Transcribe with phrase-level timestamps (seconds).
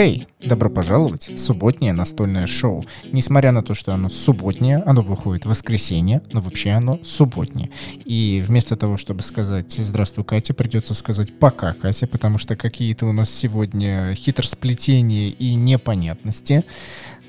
[0.00, 2.82] Хей, добро пожаловать субботнее настольное шоу.
[3.12, 7.68] Несмотря на то, что оно субботнее, оно выходит в воскресенье, но вообще оно субботнее.
[8.06, 13.12] И вместо того, чтобы сказать «Здравствуй, Катя», придется сказать «Пока, Катя», потому что какие-то у
[13.12, 16.64] нас сегодня хитросплетения и непонятности.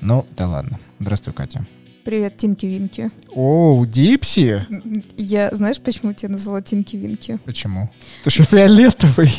[0.00, 0.80] Ну, да ладно.
[0.98, 1.66] Здравствуй, Катя.
[2.06, 3.10] Привет, Тинки-Винки.
[3.34, 4.66] Оу, Дипси!
[5.18, 7.38] Я, знаешь, почему тебя назвала Тинки-Винки?
[7.44, 7.90] Почему?
[8.24, 9.30] Ты что, фиолетовый?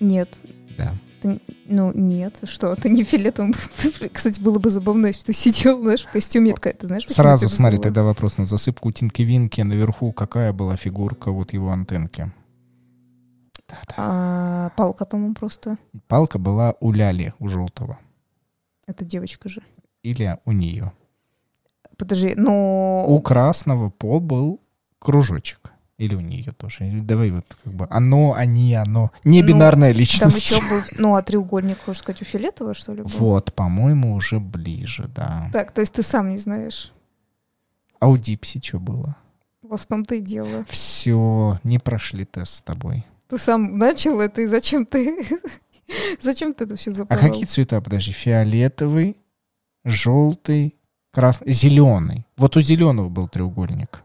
[0.00, 0.30] Нет.
[0.78, 0.94] Да.
[1.26, 3.52] Ты, ну, нет, что, ты не фиолетовым.
[4.12, 6.54] Кстати, было бы забавно, если ты сидел, знаешь, в костюме.
[6.54, 9.60] Такая, ты знаешь, Сразу смотри, тогда вопрос на засыпку Тинки-Винки.
[9.62, 12.30] Наверху какая была фигурка вот его антенки?
[13.96, 15.78] А, палка, по-моему, просто.
[16.06, 17.98] Палка была у Ляли, у желтого.
[18.86, 19.62] Это девочка же.
[20.04, 20.92] Или у нее.
[21.98, 23.04] Подожди, но...
[23.08, 24.60] У красного по был
[25.00, 25.72] кружочек.
[25.98, 26.86] Или у нее тоже.
[26.86, 29.10] Или Давай вот как бы оно, они, оно.
[29.24, 30.50] Не Ну, бинарная Там личность.
[30.50, 33.02] еще был, ну, а треугольник, хочешь сказать, у фиолетового, что ли?
[33.02, 33.08] был?
[33.18, 35.48] Вот, по-моему, уже ближе, да.
[35.54, 36.92] Так, то есть ты сам не знаешь.
[37.98, 39.16] А у Дипси что было?
[39.62, 40.66] Вот в том-то и дело.
[40.68, 43.06] Все, не прошли тест с тобой.
[43.28, 45.18] Ты сам начал это, и зачем ты...
[46.20, 47.22] Зачем ты это все А запорол?
[47.22, 48.10] какие цвета, подожди?
[48.10, 49.16] Фиолетовый,
[49.84, 50.74] желтый,
[51.12, 52.26] красный, зеленый.
[52.36, 54.02] Вот у зеленого был треугольник.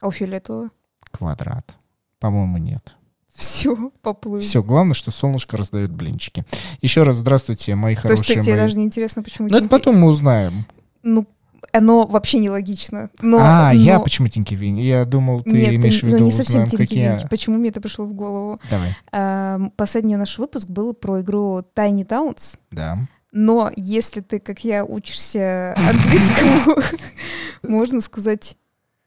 [0.00, 0.70] А у фиолетового?
[1.10, 1.74] Квадрат.
[2.18, 2.94] По-моему, нет.
[3.34, 4.40] Все, поплыл.
[4.40, 6.44] Все, главное, что солнышко раздает блинчики.
[6.82, 9.56] Еще раз здравствуйте, мои То есть хорошие ты- тебе мои- даже не интересно, почему Ну,
[9.56, 10.66] это Тинки- потом мы узнаем.
[11.02, 11.26] Ну,
[11.72, 13.08] оно вообще нелогично.
[13.22, 14.80] Но, а, я но- почему Тинки Винь?
[14.80, 17.04] Я думал, ты Нет, имеешь в ну, виду, не совсем узнаем, какие...
[17.18, 18.60] тинки Почему мне это пришло в голову?
[18.68, 22.58] Давай, А, Последний наш выпуск был про игру Tiny Towns.
[22.70, 22.98] да.
[23.32, 26.82] Но если ты, как я, учишься английскому,
[27.62, 28.56] можно сказать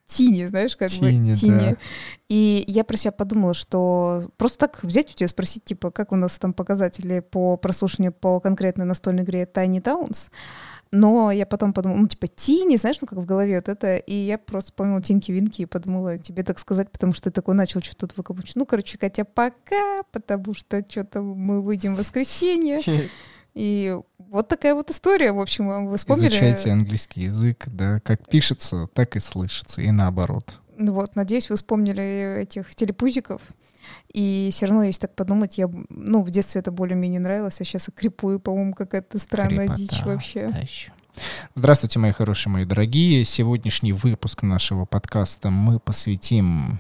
[0.08, 1.60] тини, знаешь, как Тини, бы тини.
[1.60, 1.78] да.
[2.30, 6.16] И я про себя подумала, что просто так взять у тебя спросить, типа, как у
[6.16, 10.30] нас там показатели по прослушиванию по конкретной настольной игре Tiny Towns.
[10.96, 13.98] Но я потом подумала, ну, типа, тини, знаешь, ну, как в голове вот это.
[13.98, 17.82] И я просто вспомнила Тинки-Винки и подумала тебе так сказать, потому что ты такой начал
[17.82, 18.52] что-то тут выкопать.
[18.54, 22.80] Ну, короче, Катя, пока, потому что что-то мы выйдем в воскресенье.
[23.54, 26.28] И вот такая вот история, в общем, вы вспомнили?
[26.30, 30.60] Изучайте английский язык, да, как пишется, так и слышится, и наоборот.
[30.76, 33.42] Ну Вот, надеюсь, вы вспомнили этих телепузиков.
[34.14, 37.90] И все равно, если так подумать, я, ну, в детстве это более-менее нравилось, а сейчас
[37.90, 40.50] и крипую, по-моему, какая-то странная Крепота, дичь вообще.
[40.50, 40.92] та ещё.
[41.54, 43.24] Здравствуйте, мои хорошие, мои дорогие.
[43.24, 46.80] Сегодняшний выпуск нашего подкаста мы посвятим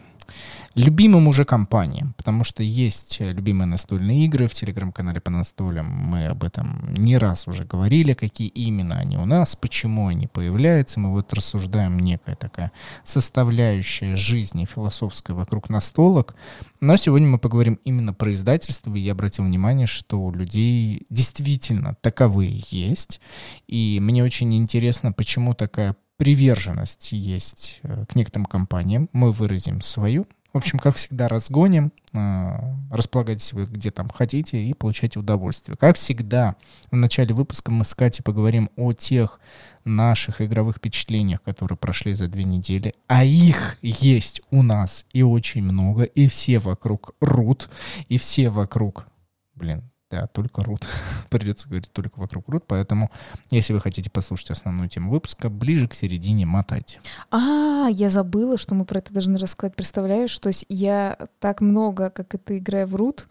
[0.75, 5.85] любимым уже компаниям, потому что есть э, любимые настольные игры в телеграм-канале по настолям.
[5.87, 10.99] Мы об этом не раз уже говорили, какие именно они у нас, почему они появляются.
[10.99, 12.71] Мы вот рассуждаем некая такая
[13.03, 16.35] составляющая жизни философская вокруг настолок.
[16.81, 21.95] Но сегодня мы поговорим именно про издательство, и я обратил внимание, что у людей действительно
[22.01, 23.21] таковые есть.
[23.67, 29.09] И мне очень интересно, почему такая приверженность есть э, к некоторым компаниям.
[29.13, 30.25] Мы выразим свою.
[30.53, 31.91] В общем, как всегда, разгоним.
[32.13, 32.59] э,
[32.91, 35.75] Располагайтесь вы где там хотите и получайте удовольствие.
[35.75, 36.55] Как всегда,
[36.91, 39.39] в начале выпуска мы с Катей поговорим о тех
[39.83, 42.93] наших игровых впечатлениях, которые прошли за две недели.
[43.07, 47.69] А их есть у нас и очень много, и все вокруг рут,
[48.07, 49.07] и все вокруг...
[49.55, 50.85] Блин, да, только рут.
[51.29, 53.09] Придется говорить только вокруг рут, поэтому,
[53.49, 56.99] если вы хотите послушать основную тему выпуска, ближе к середине мотайте.
[57.31, 59.75] А, я забыла, что мы про это должны рассказать.
[59.75, 63.27] Представляешь, то есть я так много, как это играю в рут,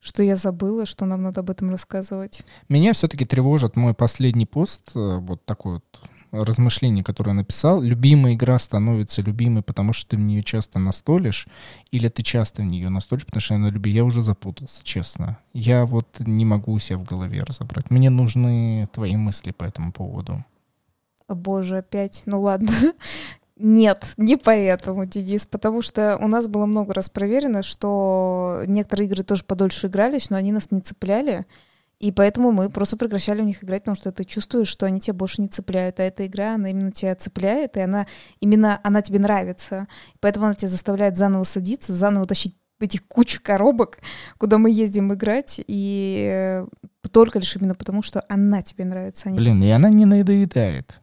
[0.00, 2.42] что я забыла, что нам надо об этом рассказывать.
[2.68, 5.84] Меня все-таки тревожит мой последний пост, э, вот такой вот
[6.42, 7.80] размышление, которое я написал.
[7.80, 11.46] Любимая игра становится любимой, потому что ты в нее часто настолишь,
[11.90, 13.90] или ты часто в нее настолишь, потому что она люби.
[13.90, 15.38] Я уже запутался, честно.
[15.52, 17.90] Я вот не могу себя в голове разобрать.
[17.90, 20.44] Мне нужны твои мысли по этому поводу.
[21.26, 22.22] О, боже, опять.
[22.26, 22.70] Ну ладно.
[23.56, 29.22] Нет, не поэтому, Денис, потому что у нас было много раз проверено, что некоторые игры
[29.22, 31.46] тоже подольше игрались, но они нас не цепляли,
[32.08, 35.14] и поэтому мы просто прекращали в них играть, потому что ты чувствуешь, что они тебя
[35.14, 38.06] больше не цепляют, а эта игра, она именно тебя цепляет, и она
[38.40, 39.86] именно, она тебе нравится,
[40.20, 44.00] поэтому она тебя заставляет заново садиться, заново тащить этих кучу коробок,
[44.36, 46.66] куда мы ездим играть, и э,
[47.10, 49.28] только лишь именно потому, что она тебе нравится.
[49.28, 51.00] а не- Блин, и она не надоедает.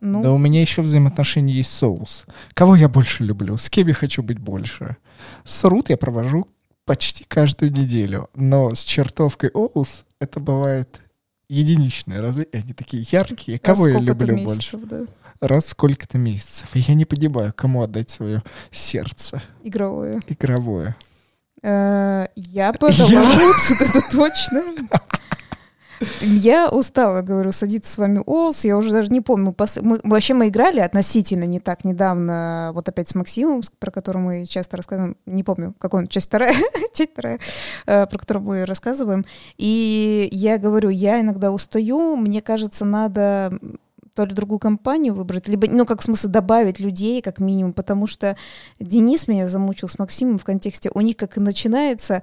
[0.00, 2.24] ну, Да у меня еще взаимоотношения есть соус.
[2.54, 3.58] Кого я больше люблю?
[3.58, 4.96] С кем я хочу быть больше?
[5.44, 6.46] С Рут я провожу
[6.86, 8.30] почти каждую неделю.
[8.34, 11.00] Но с чертовкой Оус это бывает
[11.48, 13.58] единичные разы, и они такие яркие.
[13.58, 14.78] Кого я люблю больше?
[14.78, 15.06] Да.
[15.40, 16.68] Раз сколько-то месяцев.
[16.74, 19.42] Я не понимаю, кому отдать свое сердце.
[19.62, 20.20] Игровое.
[20.28, 20.96] Игровое.
[21.62, 23.08] Э, я подала
[23.80, 24.62] это точно.
[26.20, 29.54] Я устала, говорю, садиться с вами Олс, я уже даже не помню.
[29.80, 34.46] Мы, вообще мы играли относительно не так недавно, вот опять с Максимом, про который мы
[34.46, 36.54] часто рассказываем, не помню, какой он, часть вторая,
[36.94, 37.38] часть вторая,
[37.86, 39.24] э, про которую мы рассказываем.
[39.56, 43.58] И я говорю, я иногда устаю, мне кажется, надо
[44.16, 48.06] то ли другую компанию выбрать, либо, ну, как в смысле, добавить людей, как минимум, потому
[48.06, 48.34] что
[48.80, 52.22] Денис меня замучил с Максимом в контексте, у них как и начинается,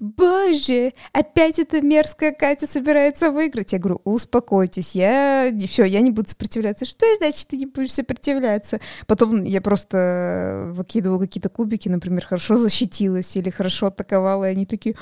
[0.00, 3.72] боже, опять эта мерзкая Катя собирается выиграть.
[3.72, 6.84] Я говорю, успокойтесь, я, все, я не буду сопротивляться.
[6.84, 8.80] Что значит, ты не будешь сопротивляться?
[9.06, 14.96] Потом я просто выкидываю какие-то кубики, например, хорошо защитилась или хорошо атаковала, и они такие,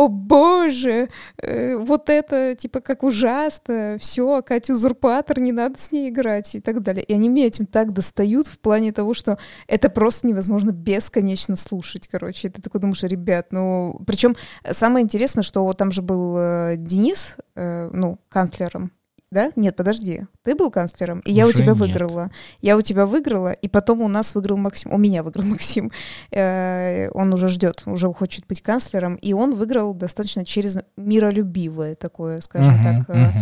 [0.00, 6.08] о боже, э, вот это типа как ужасно, все, Катя узурпатор, не надо с ней
[6.08, 7.04] играть и так далее.
[7.04, 9.36] И они меня этим так достают в плане того, что
[9.66, 12.48] это просто невозможно бесконечно слушать, короче.
[12.48, 14.00] И ты такой думаешь, ребят, ну...
[14.06, 14.36] Причем
[14.70, 18.92] самое интересное, что вот там же был э, Денис, э, ну, канцлером
[19.30, 19.50] да?
[19.54, 20.22] Нет, подожди.
[20.42, 21.76] Ты был канцлером, и Уже я у тебя нет.
[21.76, 22.30] выиграла.
[22.60, 24.92] Я у тебя выиграла, и потом у нас выиграл Максим.
[24.92, 25.92] У меня выиграл Максим.
[26.32, 32.40] Э, он уже ждет, уже хочет быть канцлером, и он выиграл достаточно через миролюбивое такое,
[32.40, 33.32] скажем uh-huh, так, uh-huh.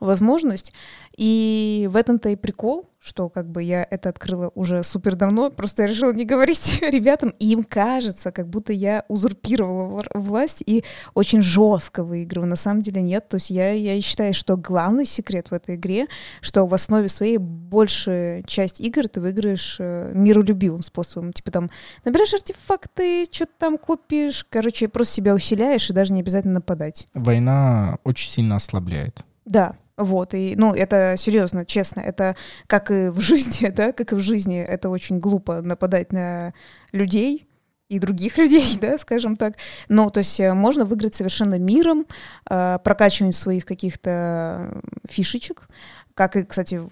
[0.00, 0.72] возможность.
[1.16, 5.82] И в этом-то и прикол, что как бы я это открыла уже супер давно, просто
[5.82, 10.84] я решила не говорить ребятам, и им кажется, как будто я узурпировала власть и
[11.14, 12.48] очень жестко выигрываю.
[12.48, 13.28] На самом деле нет.
[13.28, 16.06] То есть я, я считаю, что главный секрет в этой игре,
[16.42, 21.32] что в основе своей большая часть игр ты выиграешь э, миролюбивым способом.
[21.32, 21.70] Типа там
[22.04, 27.06] набираешь артефакты, что-то там купишь, короче, просто себя усиляешь и даже не обязательно нападать.
[27.14, 29.24] Война очень сильно ослабляет.
[29.46, 32.36] Да, вот, и, ну, это серьезно, честно, это
[32.66, 36.54] как и в жизни, да, как и в жизни, это очень глупо нападать на
[36.92, 37.48] людей,
[37.88, 39.54] и других людей, да, скажем так.
[39.88, 42.06] Ну, то есть э, можно выиграть совершенно миром,
[42.48, 45.68] э, прокачиванием своих каких-то фишечек,
[46.14, 46.82] как и, кстати,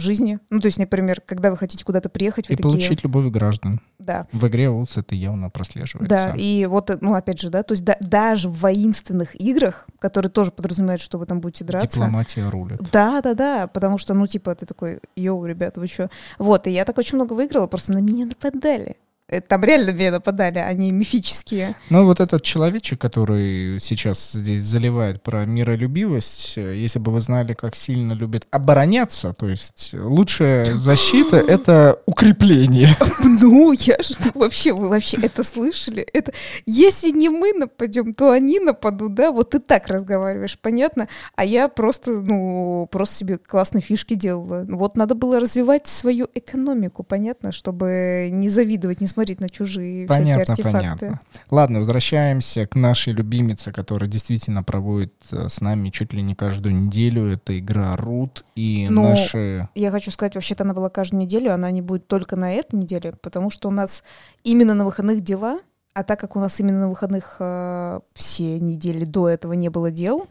[0.00, 0.38] жизни.
[0.50, 2.70] Ну, то есть, например, когда вы хотите куда-то приехать, вы И такие...
[2.70, 3.80] получить любовь граждан.
[3.98, 4.26] Да.
[4.32, 6.08] В игре УЦ это явно прослеживается.
[6.08, 10.30] Да, и вот, ну, опять же, да, то есть да, даже в воинственных играх, которые
[10.30, 11.88] тоже подразумевают, что вы там будете драться.
[11.88, 12.80] Дипломатия рулит.
[12.92, 16.10] Да, да, да, потому что, ну, типа, ты такой, йоу, ребята, вы что?
[16.38, 18.96] Вот, и я так очень много выиграла, просто на меня нападали.
[19.28, 21.74] Э, там реально мне нападали, они мифические.
[21.90, 27.54] Ну, вот этот человечек, который сейчас здесь заливает про миролюбивость, э, если бы вы знали,
[27.54, 32.96] как сильно любит обороняться, то есть лучшая защита— это укрепление.
[33.38, 36.06] Ну, я же вообще, вы вообще это слышали?
[36.12, 36.32] Это
[36.64, 39.30] если не мы нападем, то они нападут, да?
[39.30, 41.08] Вот ты так разговариваешь, понятно?
[41.34, 44.64] А я просто, ну, просто себе классные фишки делала.
[44.68, 50.54] Вот надо было развивать свою экономику, понятно, чтобы не завидовать, не смотреть на чужие понятно,
[50.54, 51.06] всякие артефакты.
[51.06, 51.20] Понятно.
[51.50, 56.74] Ладно, возвращаемся к нашей любимице, которая действительно проводит э, с нами чуть ли не каждую
[56.74, 57.24] неделю.
[57.32, 59.68] Это игра Рут и ну, наши...
[59.74, 63.14] Я хочу сказать, вообще-то она была каждую неделю, она не будет только на этой неделе,
[63.22, 64.04] потому что у нас
[64.44, 65.60] именно на выходных дела,
[65.94, 69.90] а так как у нас именно на выходных э, все недели до этого не было
[69.90, 70.28] дел,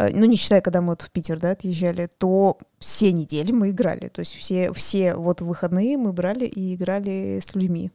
[0.00, 3.70] Э, ну, не считая, когда мы вот в Питер, да, отъезжали, то все недели мы
[3.70, 4.08] играли.
[4.08, 7.90] То есть все, все вот выходные мы брали и играли с людьми.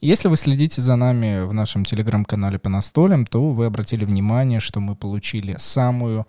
[0.00, 4.80] Если вы следите за нами в нашем телеграм-канале по настолям, то вы обратили внимание, что
[4.80, 6.26] мы получили самую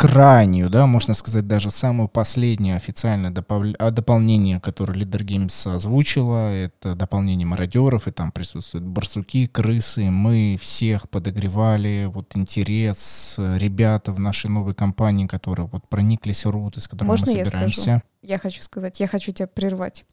[0.00, 6.50] крайнюю, да, можно сказать, даже самую последнюю официальное допол- а, дополнение, которое Leader Games озвучила,
[6.50, 10.10] это дополнение мародеров, и там присутствуют барсуки, крысы.
[10.10, 16.78] Мы всех подогревали, вот интерес, ребята в нашей новой компании, которые вот прониклись в рут,
[16.78, 17.80] из которой Можно мы собираемся.
[17.80, 18.02] Я, скажу?
[18.22, 20.06] я хочу сказать, я хочу тебя прервать.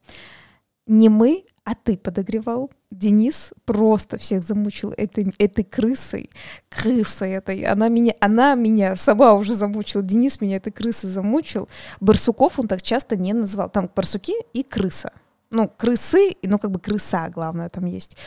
[0.85, 2.71] Не мы, а ты подогревал.
[2.91, 6.29] Денис просто всех замучил этой, этой крысой.
[6.69, 7.63] Крысой этой.
[7.63, 10.01] Она меня, она меня сама уже замучила.
[10.01, 11.67] Денис меня этой крысой замучил.
[11.99, 13.69] Барсуков он так часто не называл.
[13.69, 15.11] Там барсуки и крыса
[15.49, 18.17] ну, крысы, ну, как бы крыса, главное, там есть.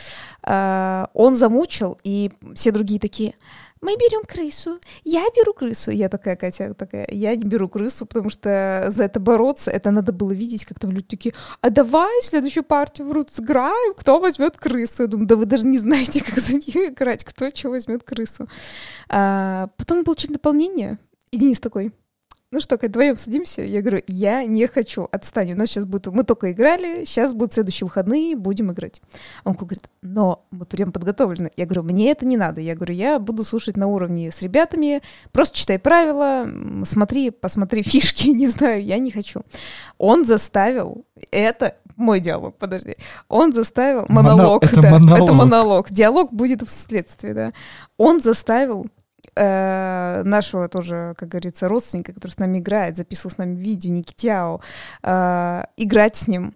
[0.43, 3.35] Uh, он замучил, и все другие такие,
[3.81, 5.91] мы берем крысу, я беру крысу.
[5.91, 10.11] Я такая, Катя, такая, я не беру крысу, потому что за это бороться, это надо
[10.11, 14.55] было видеть, как там люди такие, а давай следующую партию в рут сыграем, кто возьмет
[14.55, 15.03] крысу.
[15.03, 18.47] Я думаю, да вы даже не знаете, как за нее играть, кто что возьмет крысу.
[19.09, 20.99] А, потом мы получили дополнение,
[21.31, 21.91] и Денис такой,
[22.53, 23.61] ну что, Кать, вдвоем садимся?
[23.61, 27.53] Я говорю, я не хочу, отстань, у нас сейчас будет, мы только играли, сейчас будут
[27.53, 29.01] следующие выходные, будем играть.
[29.45, 31.51] Он говорит, но мы прям подготовлены.
[31.55, 32.59] Я говорю, мне это не надо.
[32.59, 36.45] Я говорю, я буду слушать на уровне с ребятами, просто читай правила,
[36.83, 39.43] смотри, посмотри фишки, не знаю, я не хочу.
[39.97, 42.97] Он заставил это мой диалог, подожди.
[43.29, 45.21] Он заставил монолог, это да, монолог.
[45.21, 45.91] это монолог.
[45.91, 47.53] Диалог будет вследствие, да.
[47.97, 48.87] Он заставил
[49.35, 54.61] э, нашего тоже, как говорится, родственника, который с нами играет, записывал с нами видео, Никитяо,
[55.03, 56.55] э, играть с ним.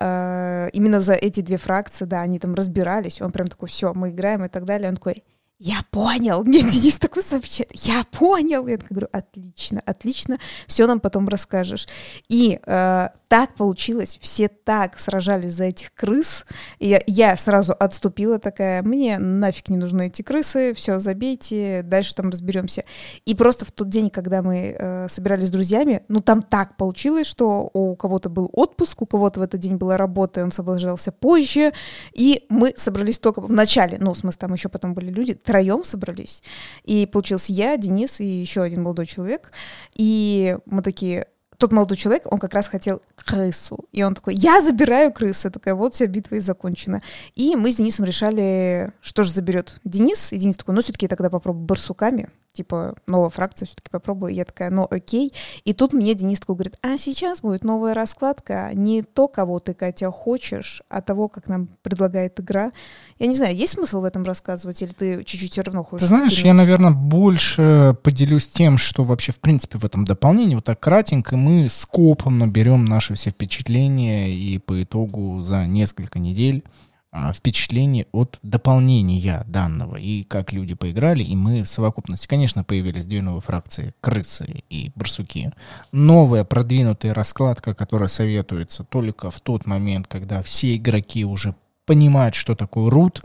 [0.00, 3.22] Э, именно за эти две фракции, да, они там разбирались.
[3.22, 4.88] Он прям такой, все, мы играем и так далее.
[4.88, 5.24] Он такой,
[5.60, 8.66] я понял, мне Денис такой сообщает, я понял.
[8.66, 11.86] Я говорю, отлично, отлично, все нам потом расскажешь.
[12.28, 16.44] И э, так получилось, все так сражались за этих крыс,
[16.80, 22.30] и я, сразу отступила такая, мне нафиг не нужны эти крысы, все, забейте, дальше там
[22.30, 22.84] разберемся.
[23.24, 27.28] И просто в тот день, когда мы э, собирались с друзьями, ну там так получилось,
[27.28, 31.12] что у кого-то был отпуск, у кого-то в этот день была работа, и он соблажался
[31.12, 31.72] позже,
[32.12, 35.84] и мы собрались только в начале, ну, в смысле, там еще потом были люди, троем
[35.84, 36.42] собрались.
[36.84, 39.52] И получился я, Денис и еще один молодой человек.
[39.94, 43.84] И мы такие, тот молодой человек, он как раз хотел крысу.
[43.92, 45.48] И он такой, я забираю крысу.
[45.48, 47.02] Я такая, вот вся битва и закончена.
[47.34, 50.32] И мы с Денисом решали, что же заберет Денис.
[50.32, 54.32] И Денис такой, ну все-таки тогда попробую барсуками типа, новая фракция все-таки попробую.
[54.32, 55.32] Я такая, ну окей.
[55.64, 59.74] И тут мне Денис такой говорит, а сейчас будет новая раскладка, не то, кого ты,
[59.74, 62.70] Катя, хочешь, а того, как нам предлагает игра.
[63.18, 66.02] Я не знаю, есть смысл в этом рассказывать, или ты чуть-чуть все равно хочешь?
[66.02, 70.64] Ты знаешь, я, наверное, больше поделюсь тем, что вообще, в принципе, в этом дополнении, вот
[70.64, 76.64] так кратенько, мы скопом наберем наши все впечатления и по итогу за несколько недель
[77.16, 83.06] а, впечатление от дополнения данного и как люди поиграли, и мы в совокупности, конечно, появились
[83.06, 85.52] две новые фракции, крысы и барсуки.
[85.92, 91.54] Новая продвинутая раскладка, которая советуется только в тот момент, когда все игроки уже
[91.86, 93.22] понимают, что такое рут,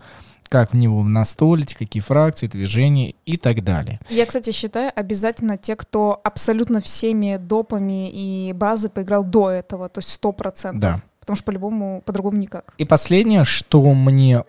[0.49, 3.99] как в него настолить, какие фракции, движения и так далее.
[4.07, 9.97] Я, кстати, считаю, обязательно те, кто абсолютно всеми допами и базы поиграл до этого, то
[9.97, 10.79] есть сто процентов.
[10.79, 11.01] Да.
[11.19, 12.73] Потому что по-любому, по-другому никак.
[12.77, 14.43] И последнее, что мне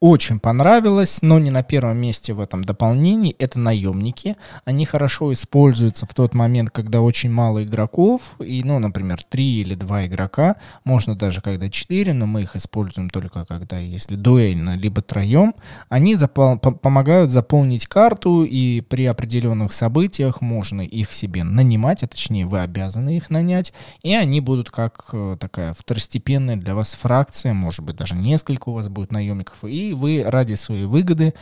[0.00, 4.36] очень понравилось, но не на первом месте в этом дополнении, это наемники.
[4.64, 9.74] Они хорошо используются в тот момент, когда очень мало игроков, и, ну, например, три или
[9.74, 15.02] два игрока, можно даже когда четыре, но мы их используем только когда, если дуэльно, либо
[15.02, 15.54] троем.
[15.90, 22.08] Они запол- по- помогают заполнить карту, и при определенных событиях можно их себе нанимать, а
[22.08, 27.52] точнее вы обязаны их нанять, и они будут как э, такая второстепенная для вас фракция,
[27.52, 31.34] может быть, даже несколько у вас будет наемников, и вы ради своей выгоды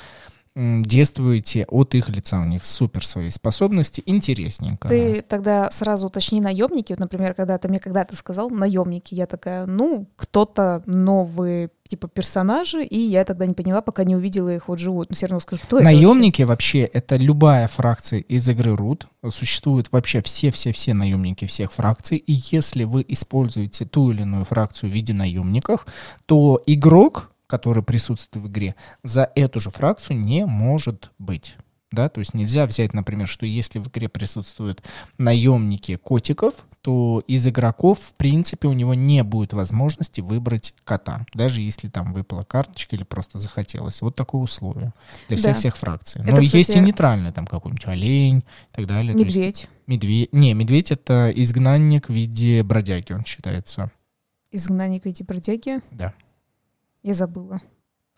[0.59, 2.41] действуете от их лица.
[2.41, 4.89] У них супер свои способности, интересненько.
[4.89, 6.93] Ты тогда сразу уточни наемники.
[6.93, 12.83] Вот, например, когда ты мне когда-то сказал наемники, я такая, ну, кто-то новые типа персонажи,
[12.83, 15.11] и я тогда не поняла, пока не увидела их вот живут.
[15.11, 15.97] Но все равно скажу, кто это вообще?
[15.97, 19.07] Наемники вообще это любая фракция из игры Root.
[19.31, 22.19] Существуют вообще все-все-все наемники всех фракций.
[22.19, 25.87] И если вы используете ту или иную фракцию в виде наемников,
[26.27, 31.57] то игрок, который присутствует в игре, за эту же фракцию не может быть.
[31.91, 34.83] Да, то есть нельзя взять, например, что если в игре присутствуют
[35.17, 36.53] наемники котиков,
[36.83, 42.13] то из игроков, в принципе, у него не будет возможности выбрать кота, даже если там
[42.13, 44.03] выпала карточка или просто захотелось.
[44.03, 44.93] Вот такое условие
[45.29, 45.43] для Да.
[45.43, 46.21] всех-всех фракций.
[46.21, 49.15] Это, Но есть и кстати, нейтральные, там какой-нибудь олень и так далее.
[49.15, 49.69] То есть Медведь.
[49.87, 50.33] Медведь.
[50.35, 53.91] Не, медведь это изгнанник в виде бродяги, он считается.
[54.53, 55.81] Изгнанник в виде бродяги.
[55.91, 56.13] Да.
[57.03, 57.61] Я забыла.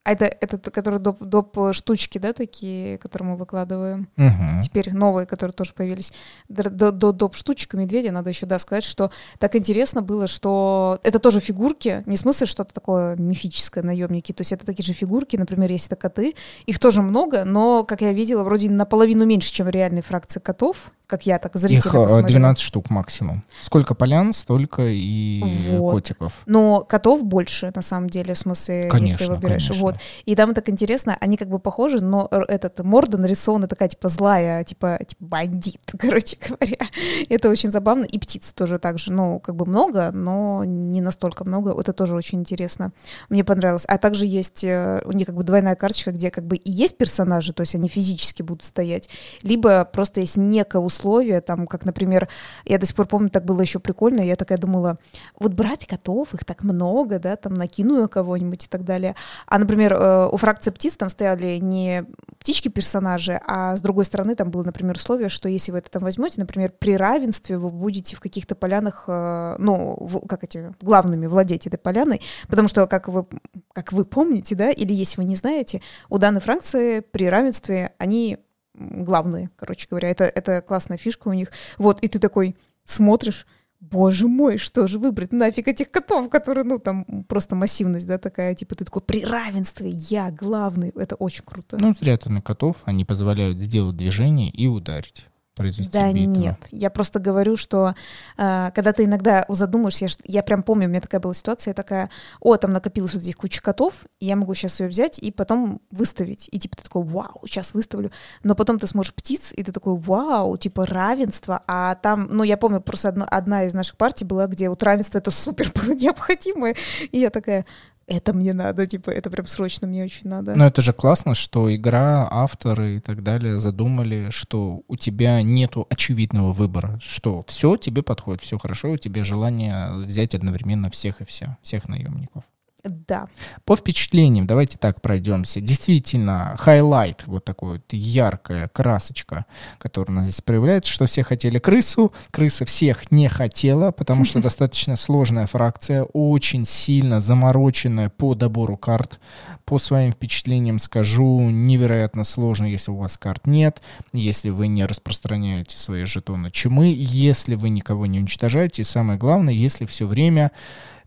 [0.02, 4.08] А это, это которые доп, доп штучки, да, такие, которые мы выкладываем?
[4.16, 4.62] Мгм.
[4.62, 6.14] Теперь новые, которые тоже появились.
[6.48, 10.98] Др- До, до доп штучка медведя надо еще да, сказать, что так интересно было, что
[11.02, 14.94] это тоже фигурки, не в смысле что-то такое мифическое, наемники, то есть это такие же
[14.94, 16.34] фигурки, например, есть это коты,
[16.64, 21.26] их тоже много, но, как я видела, вроде наполовину меньше, чем реальные фракции котов, как
[21.26, 22.28] я так зрителя Их э, посмотрела.
[22.28, 23.42] 12 штук максимум.
[23.60, 25.92] Сколько полян, столько и Вот.
[25.92, 26.32] котиков.
[26.46, 29.66] Но котов больше, на самом деле, в смысле, если ты Конечно, выбираешь.
[29.68, 29.84] конечно.
[29.84, 29.96] Вот.
[30.24, 34.64] И там так интересно, они как бы похожи, но этот морда нарисована такая, типа, злая,
[34.64, 36.86] типа, типа бандит, короче говоря.
[37.28, 38.04] Это очень забавно.
[38.04, 41.70] И птиц тоже так же, ну, как бы много, но не настолько много.
[41.70, 42.92] Вот это тоже очень интересно.
[43.28, 43.84] Мне понравилось.
[43.86, 46.96] А также есть э, у них как бы двойная карточка, где как бы и есть
[46.96, 49.08] персонажи, то есть они физически будут стоять,
[49.42, 52.28] либо просто есть некая условия, там, как, например,
[52.64, 54.98] я до сих пор помню, так было еще прикольно, я такая думала,
[55.38, 59.14] вот брать котов, их так много, да, там, накину на кого-нибудь и так далее.
[59.46, 62.04] А, например, э, у фракции птиц там стояли не
[62.38, 66.40] птички-персонажи, а с другой стороны там было, например, условие, что если вы это там возьмете,
[66.40, 71.78] например, при равенстве вы будете в каких-то полянах, э, ну, как эти, главными владеть этой
[71.78, 73.26] поляной, потому что, как вы,
[73.72, 78.38] как вы помните, да, или если вы не знаете, у данной фракции при равенстве они
[78.80, 80.08] главные, короче говоря.
[80.10, 81.50] Это, это классная фишка у них.
[81.78, 83.46] Вот, и ты такой смотришь,
[83.80, 85.32] боже мой, что же выбрать?
[85.32, 89.88] Нафиг этих котов, которые, ну, там просто массивность, да, такая, типа, ты такой, при равенстве
[89.88, 90.92] я главный.
[90.96, 91.78] Это очень круто.
[91.80, 96.36] Ну, зря ты на котов, они позволяют сделать движение и ударить произвести Да битву.
[96.36, 97.94] нет, я просто говорю, что
[98.36, 101.74] э, когда ты иногда задумаешься, я, я прям помню, у меня такая была ситуация, я
[101.74, 105.30] такая, о, там накопилось вот этих куча котов, и я могу сейчас ее взять и
[105.30, 106.48] потом выставить.
[106.50, 108.10] И типа ты такой, вау, сейчас выставлю.
[108.42, 111.62] Но потом ты смотришь птиц, и ты такой, вау, типа равенство.
[111.66, 115.18] А там, ну я помню, просто одна, одна из наших партий была, где вот равенство
[115.18, 116.76] это супер было необходимое.
[117.10, 117.66] И я такая,
[118.10, 120.56] это мне надо, типа, это прям срочно мне очень надо.
[120.56, 125.86] Но это же классно, что игра, авторы и так далее задумали, что у тебя нету
[125.88, 131.24] очевидного выбора, что все тебе подходит, все хорошо, у тебя желание взять одновременно всех и
[131.24, 132.42] вся, всех наемников.
[132.84, 133.28] Да.
[133.64, 135.60] По впечатлениям, давайте так пройдемся.
[135.60, 139.44] Действительно, highlight, вот такой вот яркая красочка,
[139.78, 144.40] которая у нас здесь проявляется, что все хотели крысу, крыса всех не хотела, потому что
[144.42, 149.20] достаточно сложная фракция, очень сильно замороченная по добору карт.
[149.64, 153.82] По своим впечатлениям скажу, невероятно сложно, если у вас карт нет,
[154.12, 159.52] если вы не распространяете свои жетоны чумы, если вы никого не уничтожаете, и самое главное,
[159.52, 160.50] если все время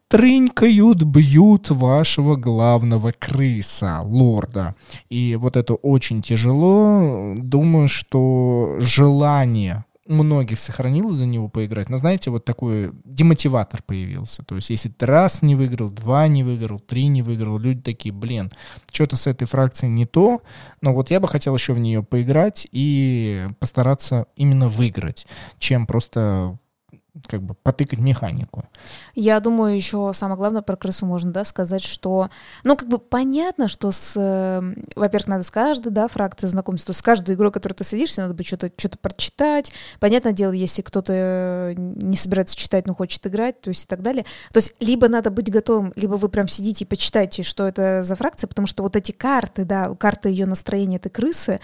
[0.07, 4.75] трынькают, бьют вашего главного крыса, лорда.
[5.09, 7.33] И вот это очень тяжело.
[7.37, 14.43] Думаю, что желание многих сохранилось за него поиграть, но знаете, вот такой демотиватор появился.
[14.43, 18.13] То есть, если ты раз не выиграл, два не выиграл, три не выиграл, люди такие,
[18.13, 18.51] блин,
[18.91, 20.41] что-то с этой фракцией не то,
[20.81, 25.25] но вот я бы хотел еще в нее поиграть и постараться именно выиграть,
[25.57, 26.59] чем просто
[27.27, 28.65] как бы потыкать механику.
[29.13, 32.29] Я думаю, еще самое главное про крысу можно, да, сказать, что,
[32.63, 34.61] ну, как бы понятно, что с, э,
[34.95, 38.43] во-первых, надо с каждой, да, фракцией знакомиться, с каждой игрой, которой ты садишься, надо бы
[38.43, 39.71] что-то что прочитать.
[39.99, 44.01] Понятное дело, если кто-то э, не собирается читать, но хочет играть, то есть и так
[44.01, 44.25] далее.
[44.51, 48.15] То есть либо надо быть готовым, либо вы прям сидите и почитайте, что это за
[48.15, 51.59] фракция, потому что вот эти карты, да, карты ее настроения этой крысы,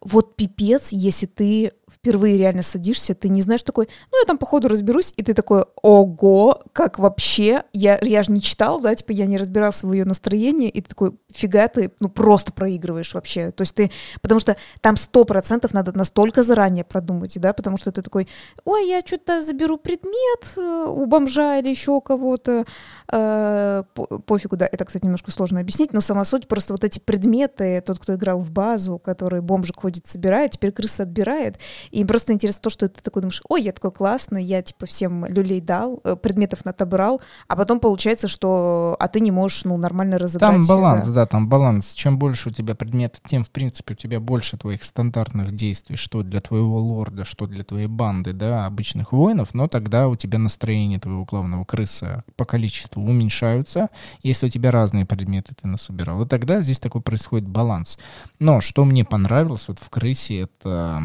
[0.00, 1.72] вот пипец, если ты
[2.06, 5.34] впервые реально садишься, ты не знаешь такой, ну, я там по ходу разберусь, и ты
[5.34, 9.92] такой, ого, как вообще, я, я же не читал, да, типа я не разбирался в
[9.92, 13.90] ее настроении, и ты такой, фига ты, ну, просто проигрываешь вообще, то есть ты,
[14.22, 18.28] потому что там сто процентов надо настолько заранее продумать, да, потому что ты такой,
[18.64, 22.66] ой, я что-то заберу предмет э, у бомжа или еще у кого-то,
[23.10, 23.82] э,
[24.26, 27.98] пофигу, да, это, кстати, немножко сложно объяснить, но сама суть, просто вот эти предметы, тот,
[27.98, 31.58] кто играл в базу, который бомжик ходит, собирает, теперь крыса отбирает,
[31.96, 35.24] и просто интересно то, что ты такой думаешь, ой, я такой классный, я типа всем
[35.24, 40.18] люлей дал, э, предметов натобрал, а потом получается, что а ты не можешь, ну, нормально
[40.18, 40.56] разыграть.
[40.56, 41.14] Там баланс, да.
[41.14, 41.94] да, там баланс.
[41.94, 46.22] Чем больше у тебя предметов, тем, в принципе, у тебя больше твоих стандартных действий, что
[46.22, 51.00] для твоего лорда, что для твоей банды, да, обычных воинов, но тогда у тебя настроение
[51.00, 53.88] твоего главного крыса по количеству уменьшаются,
[54.22, 56.22] если у тебя разные предметы ты насобирал.
[56.24, 57.98] И тогда здесь такой происходит баланс.
[58.38, 61.02] Но что мне понравилось вот в крысе, это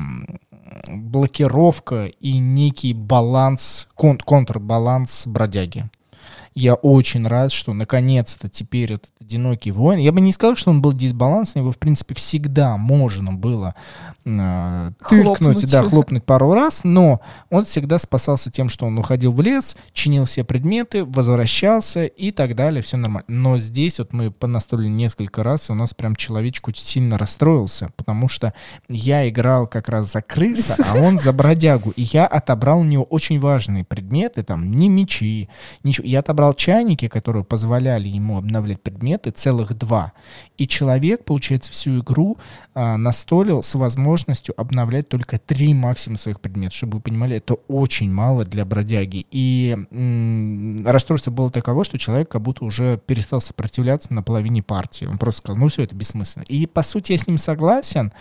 [0.89, 5.89] блокировка и некий баланс, кон контрбаланс бродяги.
[6.53, 9.99] Я очень рад, что наконец-то теперь этот одинокий воин.
[9.99, 13.75] Я бы не сказал, что он был дисбалансный, его, в принципе, всегда можно было
[14.25, 19.41] э, тыркнуть, да, хлопнуть пару раз, но он всегда спасался тем, что он уходил в
[19.41, 23.25] лес, чинил все предметы, возвращался и так далее, все нормально.
[23.29, 27.91] Но здесь вот мы понастолили несколько раз, и у нас прям человечек очень сильно расстроился,
[27.95, 28.53] потому что
[28.89, 33.03] я играл как раз за крыса, а он за бродягу, и я отобрал у него
[33.03, 35.47] очень важные предметы, там, не мечи,
[35.83, 36.05] ничего.
[36.05, 40.11] Я отобрал собрал чайники, которые позволяли ему обновлять предметы, целых два.
[40.57, 42.37] И человек, получается, всю игру
[42.73, 46.77] а, настолил с возможностью обновлять только три максимум своих предметов.
[46.77, 49.27] Чтобы вы понимали, это очень мало для бродяги.
[49.29, 55.05] И м- расстройство было таково, что человек как будто уже перестал сопротивляться на половине партии.
[55.05, 56.45] Он просто сказал, ну все, это бессмысленно.
[56.45, 58.11] И по сути я с ним согласен,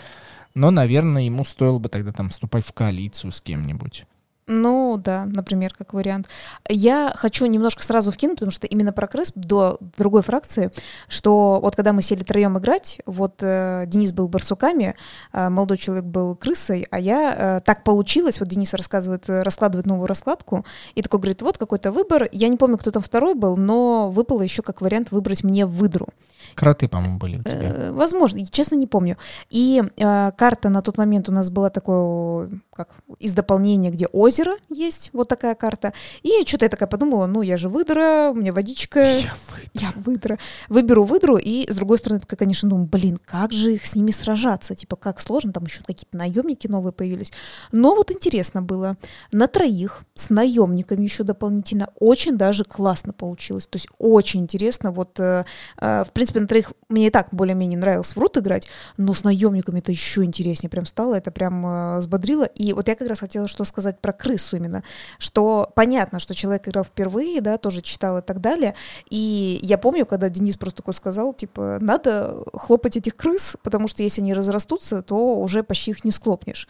[0.54, 4.04] но, наверное, ему стоило бы тогда там вступать в коалицию с кем-нибудь.
[4.52, 6.26] Ну да, например, как вариант.
[6.68, 10.72] Я хочу немножко сразу вкинуть, потому что именно про крыс до другой фракции,
[11.06, 14.96] что вот когда мы сели троем играть, вот э, Денис был барсуками,
[15.32, 19.86] э, молодой человек был крысой, а я э, так получилось, вот Денис рассказывает, э, раскладывает
[19.86, 20.64] новую раскладку,
[20.96, 24.42] и такой говорит, вот какой-то выбор, я не помню, кто там второй был, но выпало
[24.42, 26.08] еще как вариант выбрать мне выдру.
[26.54, 27.58] Кроты, по-моему, были у тебя.
[27.60, 29.16] Э, возможно, честно не помню.
[29.50, 32.50] И э, карта на тот момент у нас была такое,
[32.84, 35.92] как из дополнения, где озеро есть, вот такая карта.
[36.22, 39.00] И что-то я такая подумала, ну я же выдра, у меня водичка.
[39.00, 39.70] Я выдра.
[39.74, 40.38] Я выдра.
[40.68, 44.10] Выберу выдру, и с другой стороны, такая, конечно, думаю, блин, как же их с ними
[44.10, 44.74] сражаться?
[44.74, 47.32] Типа, как сложно, там еще какие-то наемники новые появились.
[47.72, 48.96] Но вот интересно было.
[49.32, 53.66] На троих с наемниками еще дополнительно очень даже классно получилось.
[53.66, 54.90] То есть очень интересно.
[54.90, 55.44] Вот, э,
[55.80, 59.24] э, в принципе, на троих мне и так более-менее нравилось в рут играть, но с
[59.24, 62.44] наемниками это еще интереснее прям стало, это прям э, взбодрило.
[62.44, 64.82] И вот я как раз хотела что сказать про крысу именно,
[65.18, 68.74] что понятно, что человек играл впервые, да, тоже читал и так далее.
[69.08, 74.02] И я помню, когда Денис просто такой сказал, типа, надо хлопать этих крыс, потому что
[74.02, 76.68] если они разрастутся, то уже почти их не склопнешь.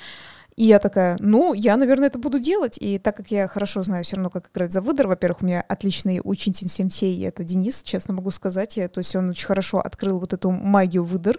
[0.56, 2.76] И я такая, ну, я, наверное, это буду делать.
[2.80, 5.64] И так как я хорошо знаю все равно, как играть за выдор, во-первых, у меня
[5.66, 8.76] отличный учитель сенсей, это Денис, честно могу сказать.
[8.76, 11.38] Я, то есть он очень хорошо открыл вот эту магию выдор.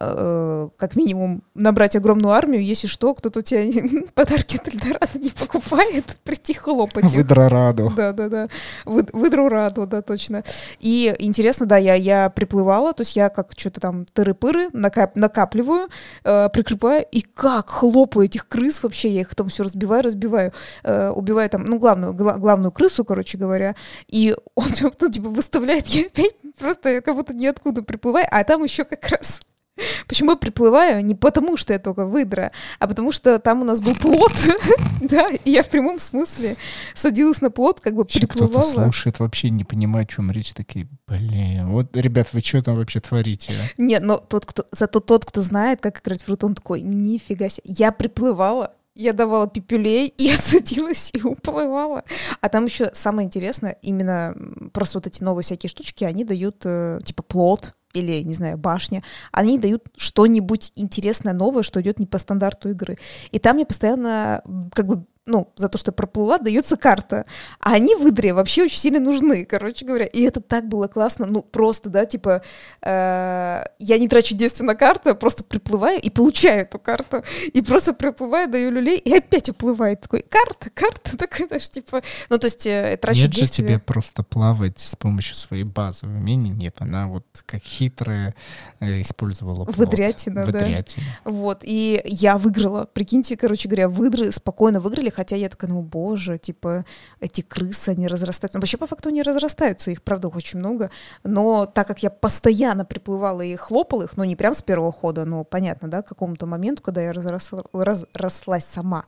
[0.00, 3.62] Э, как минимум, набрать огромную армию, если что, кто-то у тебя
[4.14, 7.04] подарки от Эльдорадо не покупает, прийти хлопать.
[7.04, 7.92] Выдра раду.
[7.96, 8.48] Да, да, да.
[8.84, 10.44] Вы, выдру раду, да, точно.
[10.80, 15.88] И интересно, да, я, я приплывала, то есть я как что-то там тыры-пыры накап, накапливаю,
[16.24, 21.08] э, прикрепляю, и как хлопаю этих крыс вообще, я их там все разбиваю, разбиваю, э,
[21.08, 23.74] убиваю там, ну, главную, гла- главную крысу, короче говоря,
[24.08, 24.66] и он,
[25.00, 29.40] ну, типа, выставляет, я опять просто как будто ниоткуда приплываю, а там еще как раз
[30.06, 31.04] Почему я приплываю?
[31.04, 34.32] Не потому, что я только выдра, а потому что там у нас был плод,
[35.00, 36.56] да, и я в прямом смысле
[36.94, 38.60] садилась на плод, как бы приплывала.
[38.60, 42.76] Кто-то слушает, вообще не понимает, о чем речь, такие, блин, вот, ребят, вы что там
[42.76, 43.52] вообще творите?
[43.52, 46.82] а?» Нет, но тот, кто, зато тот, кто знает, как играть в рут, он такой,
[46.82, 47.64] нифига себе.
[47.66, 52.04] Я приплывала, я давала пипюлей, и я садилась и уплывала.
[52.40, 54.34] А там еще самое интересное, именно
[54.72, 59.02] просто вот эти новые всякие штучки, они дают, э, типа, плод, или, не знаю, башня,
[59.32, 62.98] они дают что-нибудь интересное, новое, что идет не по стандарту игры.
[63.30, 67.26] И там мне постоянно, как бы, ну, за то, что проплыла, дается карта.
[67.60, 70.06] А они в игре вообще очень сильно нужны, короче говоря.
[70.06, 72.42] И это так было классно, ну, просто, да, типа,
[72.82, 77.22] э, я не трачу действия на карту, я просто приплываю и получаю эту карту.
[77.52, 80.00] И просто приплываю, даю люлей, и опять уплывает.
[80.00, 83.64] Такой, карта, карта, такой, знаешь, типа, ну, то есть э, трачу Нет же действия.
[83.64, 86.52] тебе просто плавать с помощью своей базовой умения.
[86.52, 88.34] Нет, она вот как хитрая
[88.80, 89.76] э, использовала плот.
[89.76, 90.46] Выдрятина, да.
[90.46, 91.06] Выдрятина.
[91.24, 92.86] Вот, и я выиграла.
[92.86, 96.84] Прикиньте, короче говоря, выдры спокойно выиграли, хотя я такая, ну, боже, типа,
[97.20, 98.58] эти крысы, они разрастаются.
[98.58, 100.90] Ну, вообще, по факту, они разрастаются, их, правда, очень много.
[101.24, 105.24] Но так как я постоянно приплывала и хлопала их, ну, не прям с первого хода,
[105.24, 109.04] но понятно, да, к какому-то моменту, когда я разросла, разрослась сама,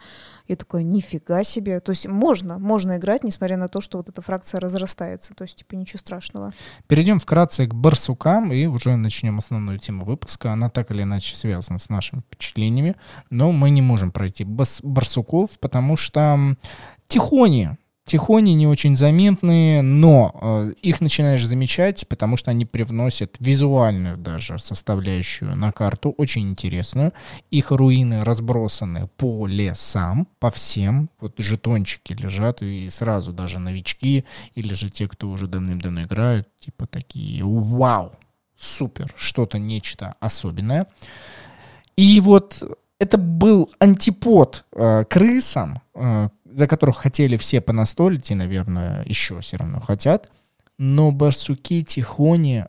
[0.46, 1.80] я такая, нифига себе.
[1.80, 5.34] То есть можно, можно играть, несмотря на то, что вот эта фракция разрастается.
[5.34, 6.52] То есть, типа, ничего страшного.
[6.86, 10.52] Перейдем вкратце к барсукам и уже начнем основную тему выпуска.
[10.52, 12.96] Она так или иначе связана с нашими впечатлениями,
[13.30, 16.58] но мы не можем пройти барсуков, потому что м,
[17.08, 24.16] тихони, тихони не очень заметные, но э, их начинаешь замечать, потому что они привносят визуальную
[24.16, 27.12] даже составляющую на карту, очень интересную.
[27.50, 31.08] Их руины разбросаны по лесам, по всем.
[31.20, 36.86] Вот жетончики лежат, и сразу даже новички, или же те, кто уже давным-давно играют, типа
[36.86, 38.12] такие, вау,
[38.58, 40.86] супер, что-то, нечто особенное.
[41.96, 42.62] И вот
[42.98, 49.56] это был антипод э, крысам, э, за которых хотели все понастолить, и, наверное, еще все
[49.56, 50.30] равно хотят.
[50.78, 52.64] Но барсуки, тихони,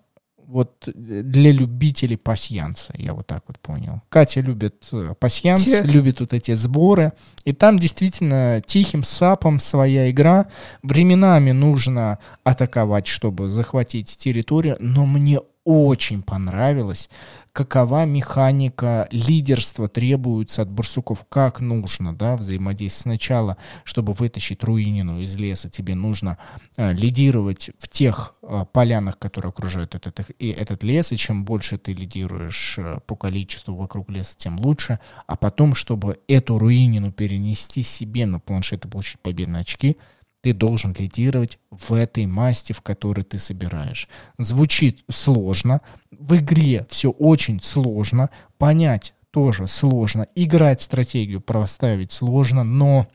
[0.48, 4.02] вот э, для любителей пасьянса, я вот так вот понял.
[4.10, 5.84] Катя любит э, пасьянс, Че?
[5.84, 7.14] любит вот эти сборы.
[7.44, 10.48] И там действительно тихим сапом своя игра.
[10.84, 17.10] Временами нужно атаковать, чтобы захватить территорию, но мне очень понравилось,
[17.52, 22.86] какова механика лидерства требуется от барсуков, как нужно, да, взаимодействовать.
[22.96, 26.38] Сначала, чтобы вытащить руинину из леса, тебе нужно
[26.78, 31.80] э, лидировать в тех э, полянах, которые окружают этот, и этот лес, и чем больше
[31.80, 35.00] ты лидируешь э, по количеству вокруг леса, тем лучше.
[35.26, 39.98] А потом, чтобы эту руинину перенести себе на планшет и получить победные очки,
[40.46, 44.08] ты должен лидировать в этой масти, в которой ты собираешь.
[44.38, 45.82] Звучит сложно,
[46.12, 48.30] в игре все очень сложно,
[48.60, 53.08] понять тоже сложно, играть стратегию проставить сложно, но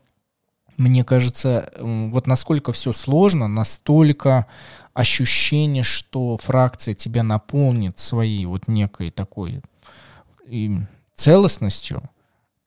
[0.75, 4.45] мне кажется, вот насколько все сложно, настолько
[4.93, 9.61] ощущение, что фракция тебя наполнит своей вот некой такой
[11.15, 12.03] целостностью,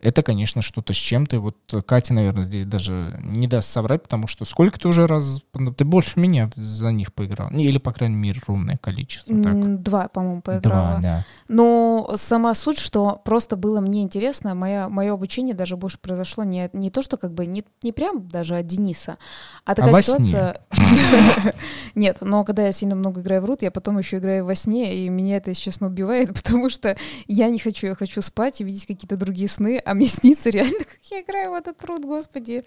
[0.04, 1.40] это, конечно, что-то с чем-то.
[1.40, 5.40] Вот Катя, наверное, здесь даже не даст соврать, потому что сколько ты уже раз...
[5.54, 7.48] Ну, ты больше меня за них поиграл.
[7.50, 9.34] Или, по крайней мере, ровное количество.
[9.42, 9.82] Так.
[9.82, 10.90] Два, по-моему, поиграла.
[10.90, 11.26] Два, да.
[11.48, 16.68] Но сама суть, что просто было мне интересно, моя, мое обучение даже больше произошло не,
[16.74, 19.16] не то, что как бы не, не прям даже от Дениса,
[19.64, 20.60] а такая а ситуация...
[21.94, 24.96] Нет, но когда я сильно много играю в рут, я потом еще играю во сне,
[24.96, 26.94] и меня это, если честно, убивает, потому что
[27.26, 30.78] я не хочу, я хочу спать и видеть какие-то другие сны, а мне снится реально,
[30.78, 32.64] как я играю в этот труд, господи.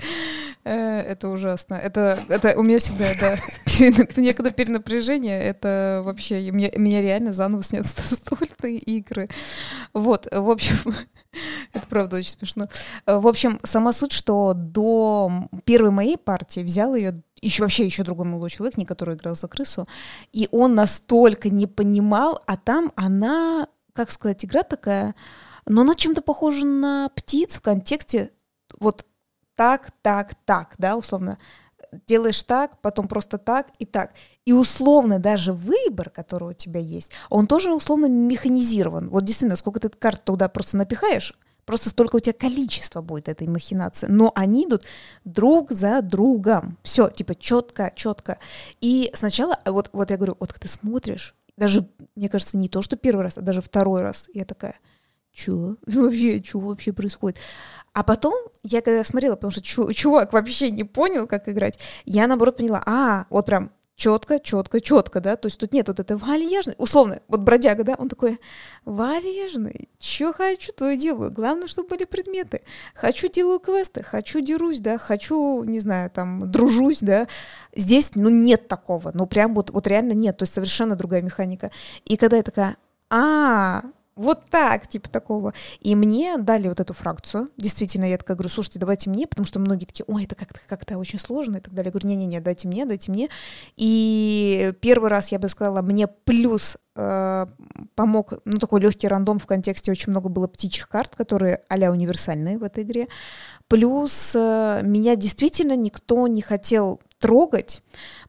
[0.63, 1.75] Э, это ужасно.
[1.75, 3.37] Это, это у меня всегда, да,
[4.21, 9.29] некогда перенапряжение, это вообще, меня, меня реально заново снятся настольные игры.
[9.93, 10.95] Вот, в общем,
[11.73, 12.67] это правда очень смешно.
[13.05, 18.25] В общем, сама суть, что до первой моей партии взял ее еще вообще еще другой
[18.25, 19.87] молодой человек, не который играл за крысу,
[20.33, 25.15] и он настолько не понимал, а там она, как сказать, игра такая,
[25.67, 28.31] но она чем-то похожа на птиц в контексте
[28.79, 29.05] вот
[29.55, 31.37] так, так, так, да, условно.
[32.05, 34.13] Делаешь так, потом просто так и так.
[34.45, 39.09] И условно даже выбор, который у тебя есть, он тоже условно механизирован.
[39.09, 41.33] Вот действительно, сколько ты карт туда просто напихаешь,
[41.65, 44.07] просто столько у тебя количества будет этой махинации.
[44.07, 44.83] Но они идут
[45.23, 46.77] друг за другом.
[46.83, 48.37] Все, типа четко, четко.
[48.81, 52.81] И сначала, вот, вот я говорю, вот когда ты смотришь, даже, мне кажется, не то,
[52.81, 54.75] что первый раз, а даже второй раз, я такая,
[55.37, 57.37] что вообще, что вообще происходит?
[57.93, 62.57] А потом, я когда смотрела, потому что чувак вообще не понял, как играть, я наоборот
[62.57, 66.75] поняла, а, вот прям четко, четко, четко, да, то есть тут нет вот этой вальяжной,
[66.77, 68.39] условно, вот бродяга, да, он такой,
[68.85, 72.61] вальяжный, что хочу, то и делаю, главное, чтобы были предметы,
[72.93, 77.27] хочу, делаю квесты, хочу, дерусь, да, хочу, не знаю, там, дружусь, да,
[77.75, 81.71] здесь, ну, нет такого, ну, прям вот, вот реально нет, то есть совершенно другая механика,
[82.05, 82.77] и когда я такая,
[83.09, 83.81] а,
[84.17, 85.53] вот так, типа такого.
[85.79, 87.49] И мне дали вот эту фракцию.
[87.57, 90.97] Действительно, я такая говорю, слушайте, давайте мне, потому что многие такие, ой, это как-то как
[90.97, 91.89] очень сложно и так далее.
[91.89, 93.29] Я говорю, не-не-не, дайте мне, дайте мне.
[93.75, 97.45] И первый раз, я бы сказала, мне плюс э,
[97.95, 102.57] помог, ну, такой легкий рандом в контексте, очень много было птичьих карт, которые а универсальные
[102.57, 103.07] в этой игре.
[103.67, 107.81] Плюс э, меня действительно никто не хотел трогать,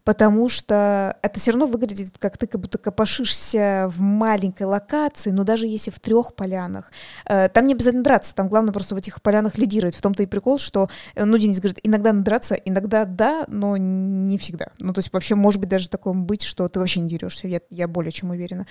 [0.05, 5.45] потому что это все равно выглядит, как ты как будто копошишься в маленькой локации, но
[5.45, 6.91] даже если в трех полянах,
[7.27, 9.95] э, там не обязательно драться, там главное просто в этих полянах лидировать.
[9.95, 13.77] В том-то и прикол, что, э, ну, Денис говорит, иногда надо драться, иногда да, но
[13.77, 14.69] не всегда.
[14.79, 17.61] Ну, то есть вообще может быть даже такое быть, что ты вообще не дерешься, я,
[17.71, 18.67] я более чем уверена.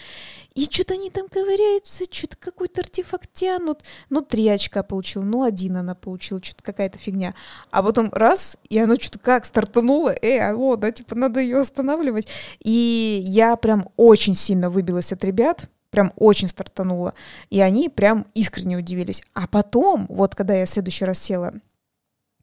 [0.56, 3.84] И что-то они там ковыряются, что-то какой-то артефакт тянут.
[4.10, 7.34] Ну, три очка получил, ну, один она получила, что-то какая-то фигня.
[7.72, 12.28] А потом раз, и оно что-то как стартануло, э, алло, да, типа, надо ее останавливать.
[12.64, 17.14] И я прям очень сильно выбилась от ребят, прям очень стартанула.
[17.50, 19.22] И они прям искренне удивились.
[19.34, 21.54] А потом, вот когда я в следующий раз села,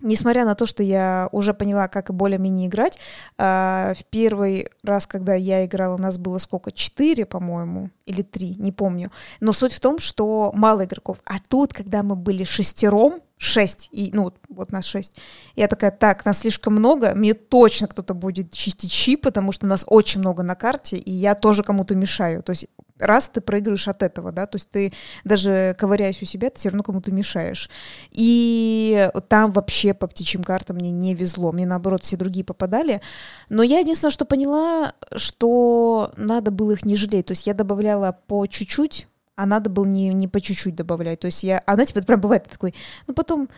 [0.01, 2.99] несмотря на то, что я уже поняла, как более-менее играть,
[3.38, 6.70] э, в первый раз, когда я играла, у нас было сколько?
[6.70, 9.11] Четыре, по-моему, или три, не помню.
[9.40, 11.18] Но суть в том, что мало игроков.
[11.25, 15.16] А тут, когда мы были шестером, шесть, и, ну, вот, нас шесть.
[15.57, 19.85] Я такая, так, нас слишком много, мне точно кто-то будет чистить щи, потому что нас
[19.88, 22.42] очень много на карте, и я тоже кому-то мешаю.
[22.42, 22.68] То есть
[22.99, 24.92] раз ты проигрываешь от этого, да, то есть ты
[25.25, 27.70] даже ковыряясь у себя, ты все равно кому-то мешаешь.
[28.12, 33.01] И там вообще по птичьим картам мне не везло, мне наоборот все другие попадали.
[33.49, 38.16] Но я единственное, что поняла, что надо было их не жалеть, то есть я добавляла
[38.27, 41.20] по чуть-чуть, а надо было не, не по чуть-чуть добавлять.
[41.20, 42.75] То есть я, а знаете, это прям бывает такой,
[43.07, 43.49] ну потом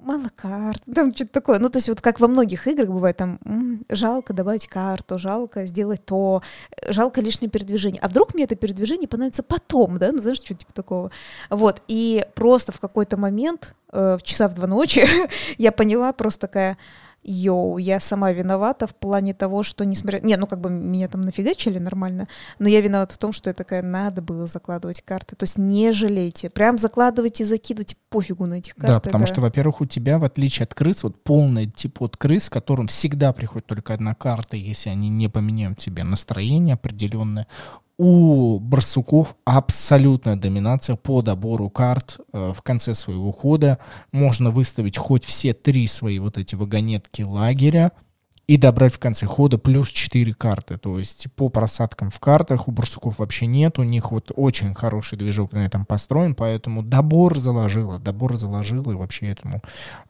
[0.00, 1.58] мало карт, там что-то такое.
[1.58, 5.66] Ну, то есть вот как во многих играх бывает, там, м-м, жалко добавить карту, жалко
[5.66, 6.42] сделать то,
[6.88, 8.00] жалко лишнее передвижение.
[8.00, 11.10] А вдруг мне это передвижение понадобится потом, да, ну, знаешь, что типа такого.
[11.50, 15.04] Вот, и просто в какой-то момент, э, в часа в два ночи,
[15.58, 16.78] я поняла просто такая,
[17.28, 20.20] йоу, я сама виновата в плане того, что несмотря...
[20.20, 23.54] Не, ну как бы меня там нафигачили нормально, но я виновата в том, что я
[23.54, 25.36] такая, надо было закладывать карты.
[25.36, 26.50] То есть не жалейте.
[26.50, 28.94] Прям закладывайте, закидывайте, пофигу на этих картах.
[28.94, 29.32] Да, потому да.
[29.32, 33.32] что, во-первых, у тебя, в отличие от крыс, вот полный тип от крыс, которым всегда
[33.32, 37.46] приходит только одна карта, если они не поменяют тебе настроение определенное,
[37.98, 43.78] у барсуков абсолютная доминация по добору карт э, в конце своего хода.
[44.12, 47.92] Можно выставить хоть все три свои вот эти вагонетки лагеря,
[48.48, 50.78] и добрать в конце хода плюс 4 карты.
[50.78, 55.18] То есть по просадкам в картах у барсуков вообще нет, у них вот очень хороший
[55.18, 59.60] движок на этом построен, поэтому добор заложила, добор заложила, и вообще этому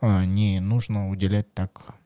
[0.00, 1.96] э, не нужно уделять так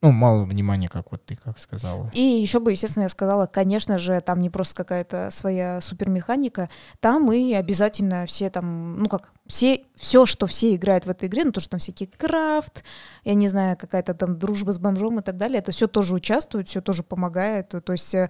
[0.00, 2.08] ну, мало внимания, как вот ты как сказала.
[2.14, 7.32] И еще бы, естественно, я сказала, конечно же, там не просто какая-то своя супермеханика, там
[7.32, 11.52] и обязательно все там, ну как, все, все, что все играют в этой игре, ну
[11.52, 12.84] то, что там всякие крафт,
[13.24, 16.68] я не знаю, какая-то там дружба с бомжом и так далее, это все тоже участвует,
[16.68, 17.68] все тоже помогает.
[17.68, 18.28] То есть э,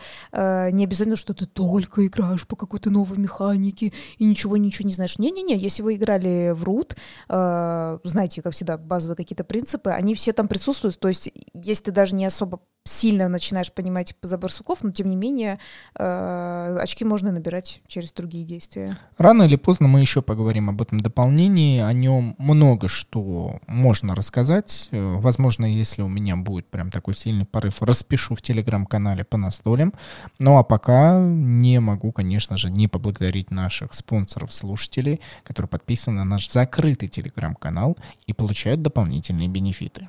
[0.70, 5.18] не обязательно, что ты только играешь по какой-то новой механике и ничего-ничего не знаешь.
[5.18, 6.96] Не-не-не, если вы играли в Root,
[7.28, 10.98] э, знаете, как всегда, базовые какие-то принципы, они все там присутствуют.
[11.00, 15.16] То есть если ты даже не особо сильно начинаешь понимать за барсуков, но тем не
[15.16, 15.58] менее
[15.94, 18.96] э, очки можно набирать через другие действия.
[19.18, 24.88] Рано или поздно мы еще поговорим об этом дополнении, о нем много что можно рассказать.
[24.92, 29.92] Э, возможно, если у меня будет прям такой сильный порыв, распишу в телеграм-канале по настолям.
[30.38, 36.24] Ну а пока не могу, конечно же, не поблагодарить наших спонсоров, слушателей, которые подписаны на
[36.24, 37.96] наш закрытый телеграм-канал
[38.26, 40.08] и получают дополнительные бенефиты.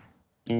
[0.49, 0.57] Как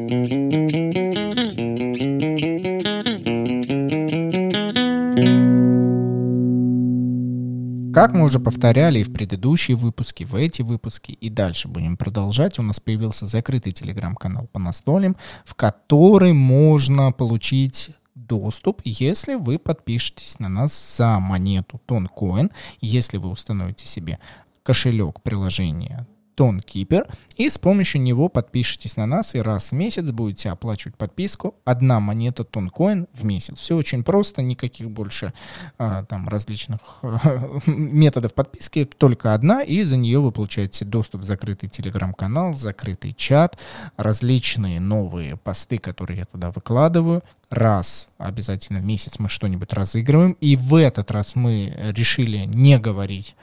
[8.13, 12.62] мы уже повторяли и в предыдущие выпуски, в эти выпуски и дальше будем продолжать, у
[12.62, 20.49] нас появился закрытый телеграм-канал по настолям, в который можно получить доступ, если вы подпишетесь на
[20.49, 24.19] нас за монету Тонкоин, если вы установите себе
[24.62, 26.06] кошелек приложения
[26.39, 31.56] ToneKeeper, и с помощью него подпишитесь на нас и раз в месяц будете оплачивать подписку.
[31.65, 33.60] Одна монета Тонкоин в месяц.
[33.60, 35.34] Все очень просто, никаких больше
[35.78, 36.80] а, там различных
[37.65, 43.60] методов подписки, только одна, и за нее вы получаете доступ в закрытый телеграм-канал, закрытый чат,
[43.97, 50.34] различные новые посты, которые я туда выкладываю, раз обязательно в месяц мы что-нибудь разыгрываем.
[50.40, 53.36] И в этот раз мы решили не говорить,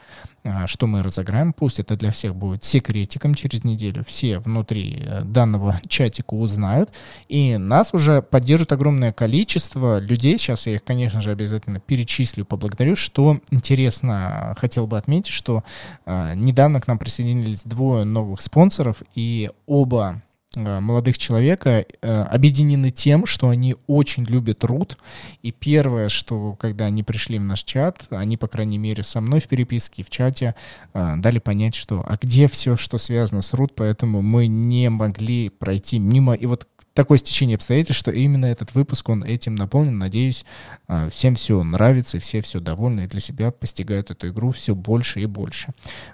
[0.45, 1.53] а, что мы разыграем.
[1.53, 4.05] Пусть это для всех будет секретиком через неделю.
[4.07, 6.90] Все внутри э, данного чатика узнают.
[7.29, 10.38] И нас уже поддержит огромное количество людей.
[10.38, 12.95] Сейчас я их, конечно же, обязательно перечислю, поблагодарю.
[12.95, 15.64] Что интересно, хотел бы отметить, что
[16.05, 20.23] э, недавно к нам присоединились двое новых спонсоров, и оба
[20.57, 24.99] молодых человека э, объединены тем, что они очень любят Рут.
[25.42, 29.40] И первое, что когда они пришли в наш чат, они, по крайней мере, со мной
[29.40, 30.55] в переписке, в чате
[30.95, 35.51] э, дали понять, что а где все, что связано с Рут, поэтому мы не могли
[35.51, 36.33] пройти мимо.
[36.33, 39.99] И вот такое стечение обстоятельств, что именно этот выпуск, он этим наполнен.
[39.99, 40.45] Надеюсь,
[41.11, 45.27] всем все нравится, все все довольны и для себя постигают эту игру все больше и
[45.27, 45.69] больше.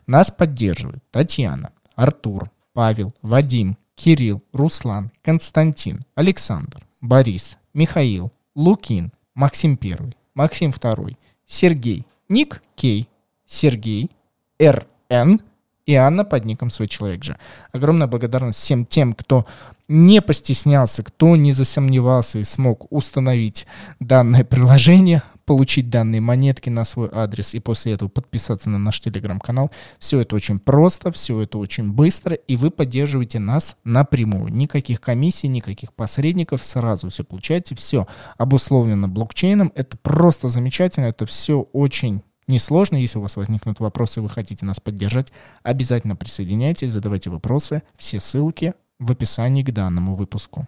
[0.07, 9.97] Нас поддерживают Татьяна, Артур, Павел, Вадим, Кирилл, Руслан, Константин, Александр, Борис, Михаил, Лукин, Максим I,
[10.35, 13.09] Максим II, Сергей, Ник Кей,
[13.47, 14.11] Сергей,
[14.59, 15.41] РН
[15.87, 17.39] и Анна под ником «Свой человек же».
[17.71, 19.47] Огромная благодарность всем тем, кто
[19.87, 23.69] не постеснялся, кто не засомневался и смог установить
[24.01, 29.71] данное приложение, получить данные монетки на свой адрес и после этого подписаться на наш телеграм-канал.
[29.99, 34.51] Все это очень просто, все это очень быстро, и вы поддерживаете нас напрямую.
[34.51, 38.07] Никаких комиссий, никаких посредников, сразу все получаете, все
[38.39, 39.73] обусловлено блокчейном.
[39.75, 42.97] Это просто замечательно, это все очень несложно.
[42.97, 47.83] Если у вас возникнут вопросы, вы хотите нас поддержать, обязательно присоединяйтесь, задавайте вопросы.
[47.99, 50.67] Все ссылки в описании к данному выпуску.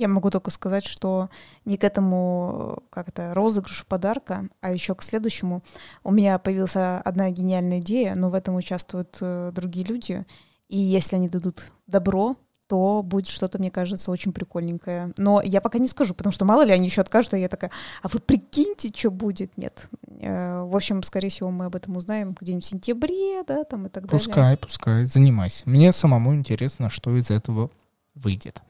[0.00, 1.28] Я могу только сказать, что
[1.66, 5.62] не к этому как то розыгрышу подарка, а еще к следующему.
[6.04, 10.24] У меня появилась одна гениальная идея, но в этом участвуют э, другие люди.
[10.68, 12.36] И если они дадут добро,
[12.66, 15.12] то будет что-то, мне кажется, очень прикольненькое.
[15.18, 17.70] Но я пока не скажу, потому что мало ли они еще откажут, а я такая,
[18.00, 19.58] а вы прикиньте, что будет?
[19.58, 19.90] Нет.
[20.20, 23.90] Э, в общем, скорее всего, мы об этом узнаем где-нибудь в сентябре, да, там и
[23.90, 24.18] так далее.
[24.18, 25.64] Пускай, пускай, занимайся.
[25.66, 27.70] Мне самому интересно, что из этого
[28.14, 28.60] выйдет.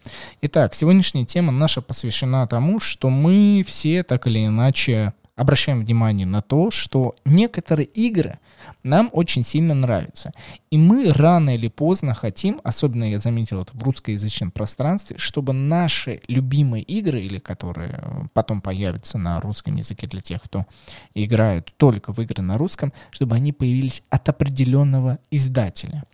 [0.43, 6.43] Итак, сегодняшняя тема наша посвящена тому, что мы все так или иначе обращаем внимание на
[6.43, 8.39] то, что некоторые игры
[8.83, 10.33] нам очень сильно нравятся.
[10.71, 16.21] И мы рано или поздно хотим, особенно я заметил это в русскоязычном пространстве, чтобы наши
[16.29, 20.67] любимые игры, или которые потом появятся на русском языке для тех, кто
[21.15, 26.05] играет только в игры на русском, чтобы они появились от определенного издателя.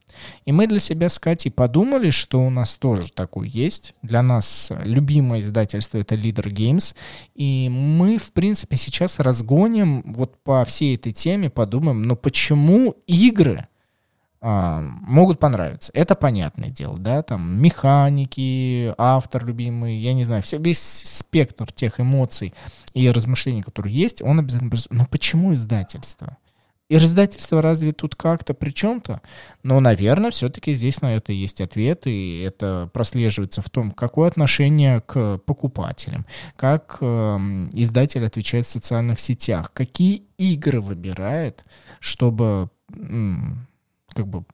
[0.45, 3.95] И мы для себя с Катей подумали, что у нас тоже такой есть.
[4.03, 6.95] Для нас любимое издательство— это Leader Games.
[7.35, 13.67] И мы, в принципе, сейчас разгоним вот по всей этой теме, подумаем, но почему игры
[14.41, 15.91] а, могут понравиться.
[15.95, 21.99] Это понятное дело, да, там механики, автор любимый, я не знаю, все, весь спектр тех
[21.99, 22.55] эмоций
[22.93, 24.71] и размышлений, которые есть, он обязательно...
[24.91, 26.37] Но почему издательство?
[26.89, 29.21] И издательство разве тут как-то при чем-то?
[29.65, 35.01] Но, наверное, все-таки здесь на это есть ответ, и это прослеживается в том, какое отношение
[35.01, 37.07] к покупателям, как э,
[37.73, 41.65] издатель отвечает в социальных сетях, какие игры выбирает,
[41.99, 44.45] чтобы как бы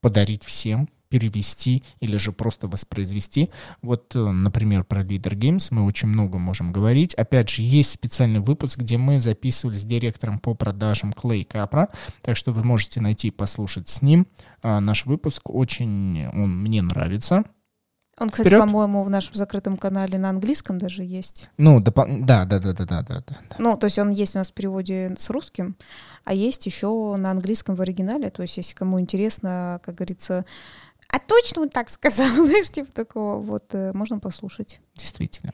[0.00, 3.50] подарить всем, перевести или же просто воспроизвести.
[3.82, 7.12] Вот, э, например, про Leader Games мы очень много можем говорить.
[7.12, 11.90] Опять же, есть специальный выпуск, где мы записывали с директором по продажам Клей Капра,
[12.22, 14.26] так что вы можете найти и послушать с ним.
[14.62, 17.44] А, наш выпуск очень, он мне нравится.
[18.18, 18.60] Он, кстати, Вперед.
[18.60, 21.48] по-моему, в нашем закрытом канале на английском даже есть.
[21.56, 23.36] Ну, да, да, да, да, да, да, да.
[23.58, 25.76] Ну, то есть он есть у нас в переводе с русским,
[26.24, 28.28] а есть еще на английском в оригинале.
[28.30, 30.44] То есть, если кому интересно, как говорится,
[31.12, 34.80] а точно он так сказал, знаешь, типа такого, вот, э, можно послушать.
[34.96, 35.52] Действительно.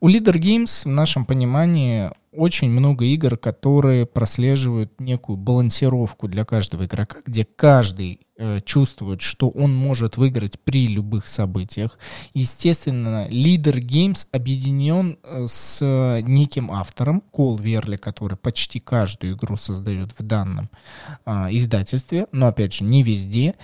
[0.00, 6.84] У Leader Games в нашем понимании очень много игр, которые прослеживают некую балансировку для каждого
[6.84, 11.98] игрока, где каждый э, чувствует, что он может выиграть при любых событиях.
[12.34, 15.80] Естественно, Leader Games объединен э, с
[16.22, 20.70] неким автором, Кол Верли, который почти каждую игру создает в данном
[21.24, 23.54] э, издательстве, но опять же не везде.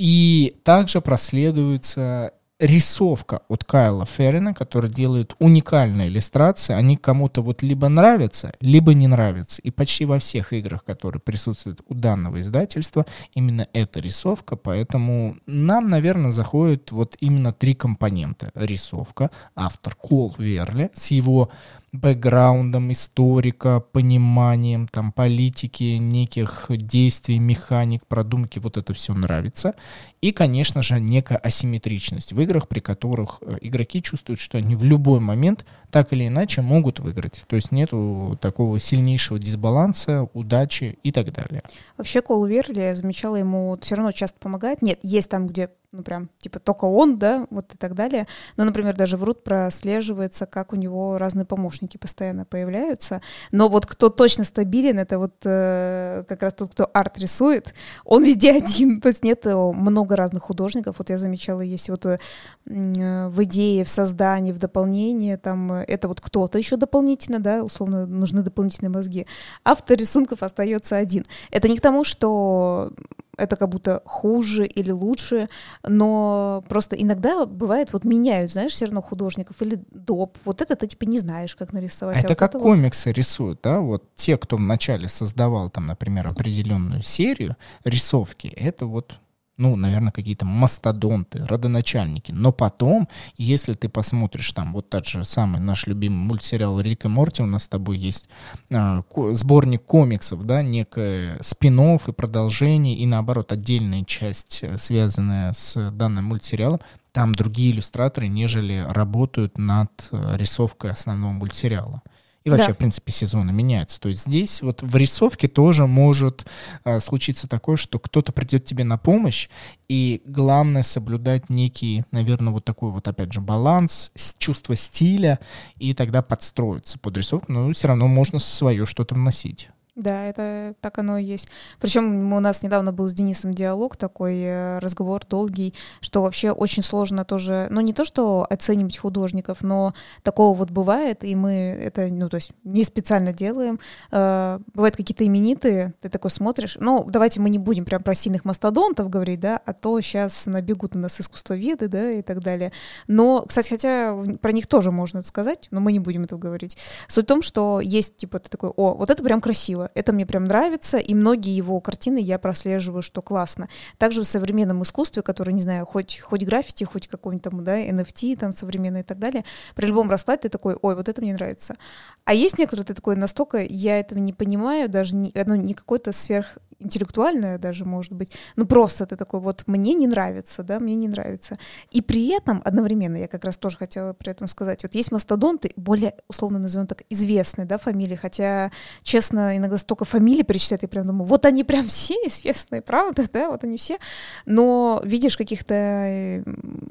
[0.00, 6.72] И также проследуется рисовка от Кайла Феррина, который делает уникальные иллюстрации.
[6.72, 9.60] Они кому-то вот либо нравятся, либо не нравятся.
[9.60, 14.56] И почти во всех играх, которые присутствуют у данного издательства, именно эта рисовка.
[14.56, 18.52] Поэтому нам, наверное, заходит вот именно три компонента.
[18.54, 21.50] Рисовка, автор Кол Верли с его
[21.92, 29.74] бэкграундом историка, пониманием там политики, неких действий, механик, продумки, вот это все нравится.
[30.20, 34.84] И, конечно же, некая асимметричность в играх, при которых э, игроки чувствуют, что они в
[34.84, 37.42] любой момент так или иначе могут выиграть.
[37.46, 41.62] То есть нету такого сильнейшего дисбаланса, удачи и так далее.
[41.96, 44.82] Вообще Кол Верли, я замечала, ему все равно часто помогает.
[44.82, 48.28] Нет, есть там, где ну прям, типа, только он, да, вот и так далее.
[48.56, 53.20] Но, например, даже в Рут прослеживается, как у него разные помощники постоянно появляются.
[53.50, 57.74] Но вот кто точно стабилен, это вот э, как раз тот, кто арт рисует,
[58.04, 59.00] он везде один.
[59.00, 60.96] То есть нет э, много разных художников.
[60.98, 62.18] Вот я замечала, есть вот э,
[62.66, 68.06] в идее, в создании, в дополнении, там, э, это вот кто-то еще дополнительно, да, условно,
[68.06, 69.26] нужны дополнительные мозги.
[69.64, 71.24] Автор рисунков остается один.
[71.50, 72.92] Это не к тому, что
[73.40, 75.48] это как будто хуже или лучше,
[75.86, 80.36] но просто иногда бывает, вот меняют, знаешь, все равно художников или доп.
[80.44, 82.16] Вот это ты типа не знаешь, как нарисовать.
[82.16, 83.16] А, а это вот как это комиксы вот...
[83.16, 83.80] рисуют, да?
[83.80, 89.18] Вот те, кто вначале создавал там, например, определенную серию рисовки, это вот
[89.60, 92.32] ну, наверное, какие-то мастодонты, родоначальники.
[92.32, 97.08] Но потом, если ты посмотришь там вот тот же самый наш любимый мультсериал Рик и
[97.08, 98.30] Морти, у нас с тобой есть
[98.72, 105.90] а, сборник комиксов, да, некое спин и продолжение, и наоборот, отдельная часть, э, связанная с
[105.90, 106.80] данным мультсериалом,
[107.12, 112.02] там другие иллюстраторы, нежели работают над э, рисовкой основного мультсериала.
[112.44, 112.72] И вообще, да.
[112.74, 114.00] в принципе, сезоны меняются.
[114.00, 116.46] То есть здесь вот в рисовке тоже может
[116.84, 119.48] э, случиться такое, что кто-то придет тебе на помощь,
[119.88, 125.38] и главное соблюдать некий, наверное, вот такой вот, опять же, баланс, чувство стиля,
[125.76, 129.68] и тогда подстроиться под рисовку, но все равно можно свое что-то вносить.
[130.00, 131.48] Да, это так оно и есть.
[131.78, 136.82] Причем у нас недавно был с Денисом диалог такой, э, разговор долгий, что вообще очень
[136.82, 139.92] сложно тоже, ну не то, что оценивать художников, но
[140.22, 143.78] такого вот бывает, и мы это, ну то есть не специально делаем.
[144.10, 148.46] Э, бывают какие-то именитые, ты такой смотришь, ну давайте мы не будем прям про сильных
[148.46, 152.72] мастодонтов говорить, да, а то сейчас набегут на нас искусствоведы, да, и так далее.
[153.06, 156.78] Но, кстати, хотя про них тоже можно сказать, но мы не будем этого говорить.
[157.06, 159.89] Суть в том, что есть, типа, ты такой, о, вот это прям красиво.
[159.94, 163.68] Это мне прям нравится, и многие его картины я прослеживаю, что классно.
[163.98, 168.36] Также в современном искусстве, которое, не знаю, хоть, хоть граффити, хоть какой-нибудь там, да, NFT
[168.36, 171.76] там современный и так далее, при любом раскладе ты такой, ой, вот это мне нравится.
[172.24, 176.12] А есть некоторые, ты такой, настолько я этого не понимаю, даже не, ну, не какой-то
[176.12, 180.94] сверх интеллектуальное даже, может быть, ну просто ты такой, вот мне не нравится, да, мне
[180.94, 181.58] не нравится.
[181.90, 185.70] И при этом одновременно, я как раз тоже хотела при этом сказать, вот есть мастодонты,
[185.76, 188.70] более, условно назовем так, известные, да, фамилии, хотя,
[189.02, 193.50] честно, иногда столько фамилий перечислять, и прям думаю, вот они прям все известные, правда, да,
[193.50, 193.98] вот они все,
[194.46, 196.42] но видишь каких-то, э,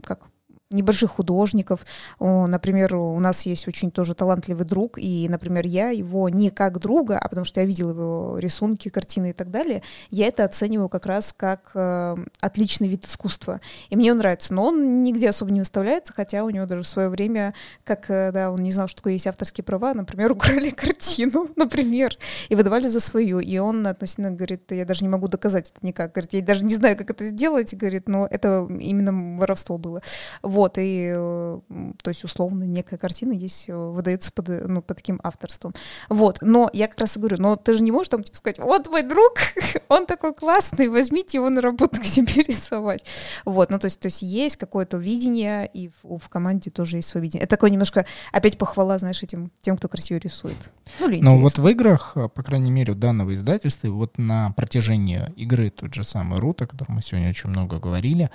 [0.04, 0.30] как
[0.72, 1.86] небольших художников.
[2.20, 7.17] Например, у нас есть очень тоже талантливый друг, и, например, я его не как друга,
[7.17, 11.05] а потому что я видела его рисунки, картины и так далее, я это оцениваю как
[11.05, 13.61] раз как э, отличный вид искусства.
[13.89, 14.53] И мне он нравится.
[14.53, 17.53] Но он нигде особо не выставляется, хотя у него даже в свое время,
[17.84, 22.15] как, э, да, он не знал, что такое есть авторские права, например, украли картину, например,
[22.49, 23.39] и выдавали за свою.
[23.39, 26.11] И он относительно говорит, я даже не могу доказать это никак.
[26.11, 30.01] Говорит, я даже не знаю, как это сделать, говорит, но это именно воровство было.
[30.43, 31.60] Вот, и, э,
[32.01, 35.74] то есть, условно, некая картина есть, э, выдается под, ну, под таким авторством.
[36.10, 38.60] Вот, но я как раз и говорю, но ты же не можешь там, типа, сказать,
[38.60, 39.34] вот мой друг,
[39.88, 43.05] он такой классный, возьмите его на работу к себе рисовать.
[43.45, 47.10] Вот, ну, то есть, то есть есть какое-то видение, и в, в команде тоже есть
[47.10, 47.43] свое видение.
[47.43, 50.72] Это такое немножко, опять похвала, знаешь, этим, тем, кто красиво рисует.
[50.99, 55.22] Ну, ну вот в играх, э, по крайней мере, у данного издательства, вот на протяжении
[55.36, 58.30] игры тот же самый Рут, о котором мы сегодня очень много говорили,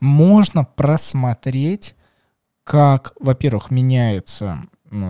[0.00, 1.94] можно просмотреть,
[2.64, 4.62] как, во-первых, меняется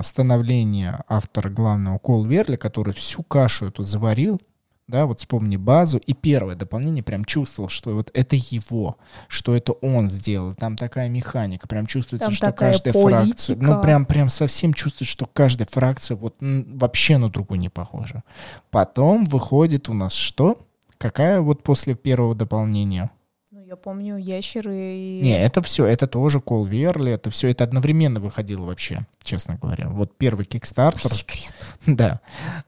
[0.03, 4.41] становление автора главного Кол Верли, который всю кашу эту заварил,
[4.89, 9.73] да, вот вспомни базу, и первое дополнение прям чувствовал, что вот это его, что это
[9.73, 13.25] он сделал, там такая механика, прям чувствуется, там что каждая политика.
[13.25, 18.23] фракция, ну прям, прям совсем чувствуется, что каждая фракция вот вообще на другую не похожа.
[18.71, 20.59] Потом выходит у нас что?
[20.99, 23.11] Какая вот после первого дополнения?
[23.67, 25.21] Я помню ящеры и...
[25.23, 29.89] Не, это все, это тоже Кол Верли, это все, это одновременно выходило вообще, честно говоря.
[29.89, 31.13] Вот первый Кикстартер.
[31.13, 31.53] секрет.
[31.87, 32.21] Да.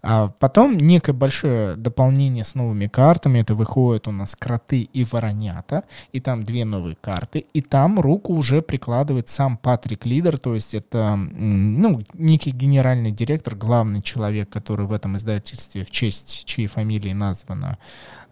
[0.03, 3.39] А потом некое большое дополнение с новыми картами.
[3.39, 5.85] Это выходит у нас кроты и воронята.
[6.13, 7.47] И там две новые карты.
[7.53, 10.39] И там руку уже прикладывает сам Патрик Лидер.
[10.39, 16.45] То есть это, ну, некий генеральный директор, главный человек, который в этом издательстве, в честь
[16.45, 17.79] чьей фамилии названо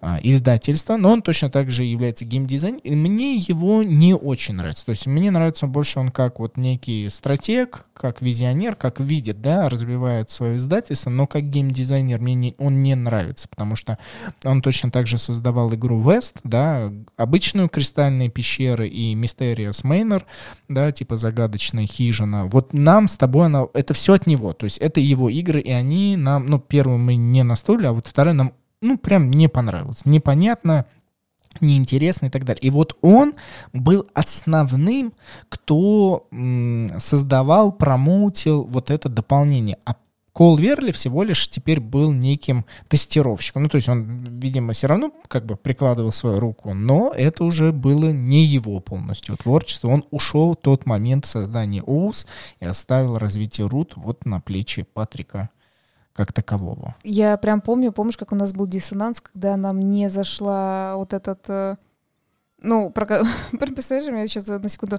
[0.00, 2.80] а, издательство, но он точно так же является геймдизайнером.
[2.84, 4.84] И мне его не очень нравится.
[4.84, 9.68] То есть мне нравится больше он как вот некий стратег, как визионер, как видит, да,
[9.68, 13.98] развивает свое издательство, но как геймдизайнер мне не, он не нравится, потому что
[14.44, 20.24] он точно так же создавал игру West, да, обычную кристальные пещеры и Mysterious Manor,
[20.68, 22.46] да, типа загадочная хижина.
[22.46, 25.70] Вот нам с тобой она, это все от него, то есть это его игры, и
[25.70, 30.04] они нам, ну, первую мы не настроили, а вот вторая нам ну, прям не понравилось.
[30.04, 30.86] Непонятно,
[31.60, 32.62] неинтересно и так далее.
[32.62, 33.34] И вот он
[33.72, 35.12] был основным,
[35.48, 36.28] кто
[36.98, 39.78] создавал, промоутил вот это дополнение.
[39.84, 39.96] А
[40.36, 43.62] Кол Верли всего лишь теперь был неким тестировщиком.
[43.62, 47.72] Ну, то есть он, видимо, все равно как бы прикладывал свою руку, но это уже
[47.72, 49.88] было не его полностью творчество.
[49.88, 52.26] Он ушел в тот момент создания ОУС
[52.60, 55.48] и оставил развитие Рут вот на плечи Патрика
[56.16, 56.96] как такового.
[57.04, 61.44] Я прям помню, помнишь, как у нас был диссонанс, когда нам не зашла вот этот...
[61.48, 61.76] Э,
[62.62, 63.06] ну, про,
[63.58, 64.98] представляешь, я сейчас на секунду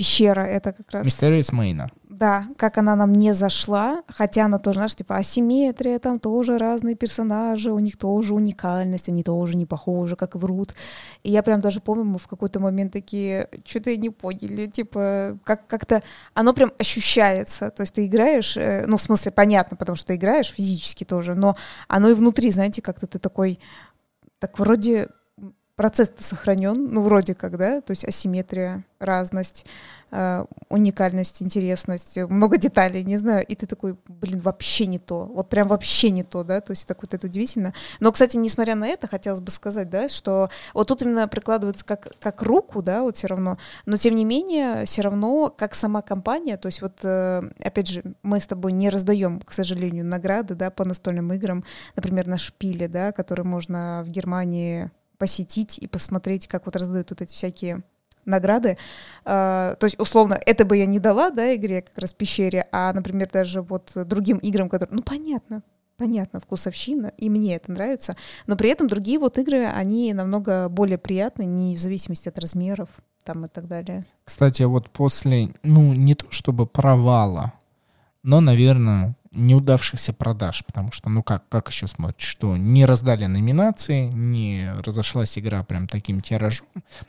[0.00, 1.06] пещера, это как раз...
[1.06, 1.86] Mysterious Main.
[2.08, 6.94] Да, как она нам не зашла, хотя она тоже, знаешь, типа асимметрия, там тоже разные
[6.94, 10.74] персонажи, у них тоже уникальность, они тоже не похожи, как врут.
[11.22, 15.66] И я прям даже помню, мы в какой-то момент такие, что-то не поняли, типа, как-
[15.66, 20.06] как-то оно прям ощущается, то есть ты играешь, э, ну, в смысле, понятно, потому что
[20.06, 21.56] ты играешь физически тоже, но
[21.88, 23.58] оно и внутри, знаете, как-то ты такой,
[24.38, 25.08] так вроде
[25.80, 29.64] процесс-то сохранен, ну, вроде как, да, то есть асимметрия, разность,
[30.10, 35.48] э, уникальность, интересность, много деталей, не знаю, и ты такой, блин, вообще не то, вот
[35.48, 37.72] прям вообще не то, да, то есть так вот это удивительно.
[37.98, 42.12] Но, кстати, несмотря на это, хотелось бы сказать, да, что вот тут именно прикладывается как,
[42.20, 43.56] как руку, да, вот все равно,
[43.86, 48.02] но тем не менее, все равно, как сама компания, то есть вот, э, опять же,
[48.22, 51.64] мы с тобой не раздаем, к сожалению, награды, да, по настольным играм,
[51.96, 57.20] например, на шпиле, да, который можно в Германии посетить и посмотреть, как вот раздают вот
[57.20, 57.82] эти всякие
[58.24, 58.78] награды.
[59.24, 62.92] Uh, то есть, условно, это бы я не дала, да, игре как раз пещере, а,
[62.92, 65.62] например, даже вот другим играм, которые, ну, понятно,
[65.98, 68.16] понятно, вкусовщина, и мне это нравится,
[68.46, 72.88] но при этом другие вот игры, они намного более приятны, не в зависимости от размеров
[73.22, 74.06] там и так далее.
[74.24, 77.52] Кстати, вот после, ну, не то чтобы провала,
[78.22, 84.08] но, наверное, неудавшихся продаж, потому что, ну как, как еще смотреть, что не раздали номинации,
[84.08, 86.66] не разошлась игра прям таким тиражом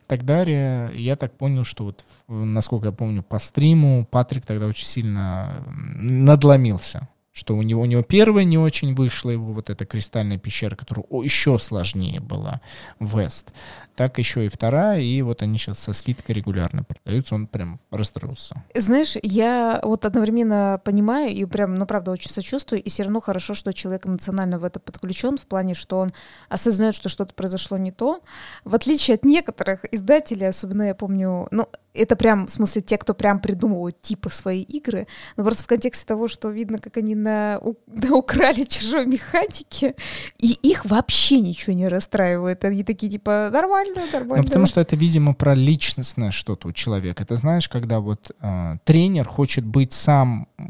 [0.07, 0.91] так далее.
[0.93, 7.07] Я так понял, что вот, насколько я помню, по стриму Патрик тогда очень сильно надломился
[7.33, 11.05] что у него, у него первая не очень вышла, его вот эта кристальная пещера, которая
[11.23, 12.59] еще сложнее была,
[12.99, 13.53] Вест,
[14.01, 18.55] так еще и вторая, и вот они сейчас со скидкой регулярно продаются, он прям расстроился.
[18.73, 23.53] Знаешь, я вот одновременно понимаю и прям, ну, правда, очень сочувствую, и все равно хорошо,
[23.53, 26.09] что человек эмоционально в это подключен, в плане, что он
[26.49, 28.21] осознает, что что-то произошло не то.
[28.63, 33.13] В отличие от некоторых издателей, особенно я помню, ну, это прям, в смысле, те, кто
[33.13, 37.59] прям придумывают типа свои игры, но просто в контексте того, что видно, как они на,
[37.61, 39.95] у, на украли чужой механики,
[40.39, 42.63] и их вообще ничего не расстраивает.
[42.63, 44.37] Они такие, типа, нормально, нормально.
[44.37, 47.23] Ну, потому что это, видимо, про личностное что-то у человека.
[47.23, 50.63] Это знаешь, когда вот э, тренер хочет быть сам э,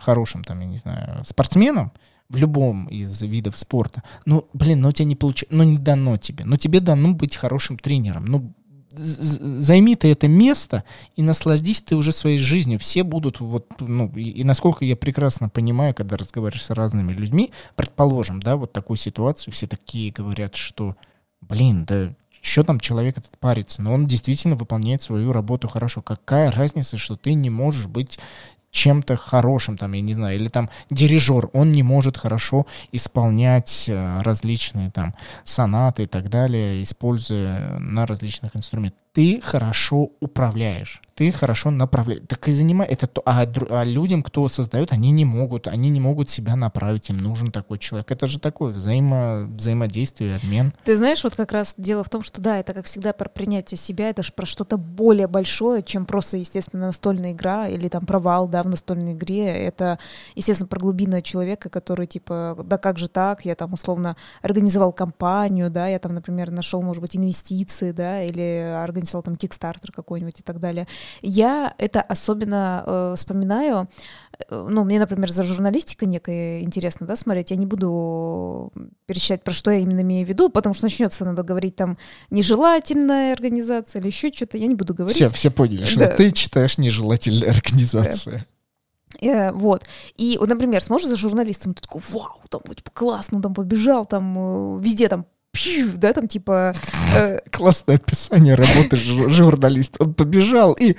[0.00, 1.92] хорошим, там, я не знаю, спортсменом,
[2.28, 4.02] в любом из видов спорта.
[4.24, 6.44] Ну, блин, ну тебе не получается, ну не дано тебе.
[6.44, 8.24] Но тебе дано быть хорошим тренером.
[8.24, 8.52] Ну,
[8.94, 10.84] займи ты это место
[11.16, 12.78] и насладись ты уже своей жизнью.
[12.78, 17.50] Все будут вот, ну, и, и насколько я прекрасно понимаю, когда разговариваешь с разными людьми,
[17.76, 20.96] предположим, да, вот такую ситуацию, все такие говорят, что,
[21.40, 26.02] блин, да что там человек этот парится, но он действительно выполняет свою работу хорошо.
[26.02, 28.18] Какая разница, что ты не можешь быть
[28.72, 34.22] чем-то хорошим, там, я не знаю, или там дирижер, он не может хорошо исполнять э,
[34.22, 35.14] различные там
[35.44, 39.01] сонаты и так далее, используя на различных инструментах.
[39.12, 42.24] Ты хорошо управляешь ты хорошо направляешь.
[42.26, 43.22] Так и занимай это то.
[43.24, 47.52] А, а людям, кто создает, они не могут, они не могут себя направить, им нужен
[47.52, 48.10] такой человек.
[48.10, 50.72] Это же такое взаимо, взаимодействие, обмен.
[50.84, 53.78] Ты знаешь, вот как раз дело в том, что да, это как всегда про принятие
[53.78, 58.48] себя, это же про что-то более большое, чем просто, естественно, настольная игра или там провал,
[58.48, 59.46] да, в настольной игре.
[59.46, 59.98] Это,
[60.34, 65.70] естественно, про глубинного человека, который типа, да как же так, я там условно организовал компанию,
[65.70, 70.42] да, я там, например, нашел, может быть, инвестиции, да, или организовал там кикстартер какой-нибудь и
[70.42, 70.86] так далее.
[71.20, 73.88] Я это особенно э, вспоминаю,
[74.48, 78.72] э, ну, мне, например, за журналистикой некое интересно, да, смотреть, я не буду
[79.06, 81.98] перечислять, про что я именно имею в виду, потому что начнется, надо говорить там
[82.30, 85.16] нежелательная организация или еще что-то, я не буду говорить.
[85.16, 86.16] Все, все поняли, что да.
[86.16, 88.38] ты читаешь нежелательная организация.
[88.38, 88.46] Да.
[89.20, 89.84] Э, вот.
[90.16, 94.78] И, вот, например, сможешь за журналистом, ты такой, вау, там, типа, классно, там, побежал, там,
[94.78, 96.74] э, везде там пью, да, там типа...
[97.14, 97.38] Э...
[97.50, 100.02] Классное описание работы журналиста.
[100.02, 100.96] Он побежал и...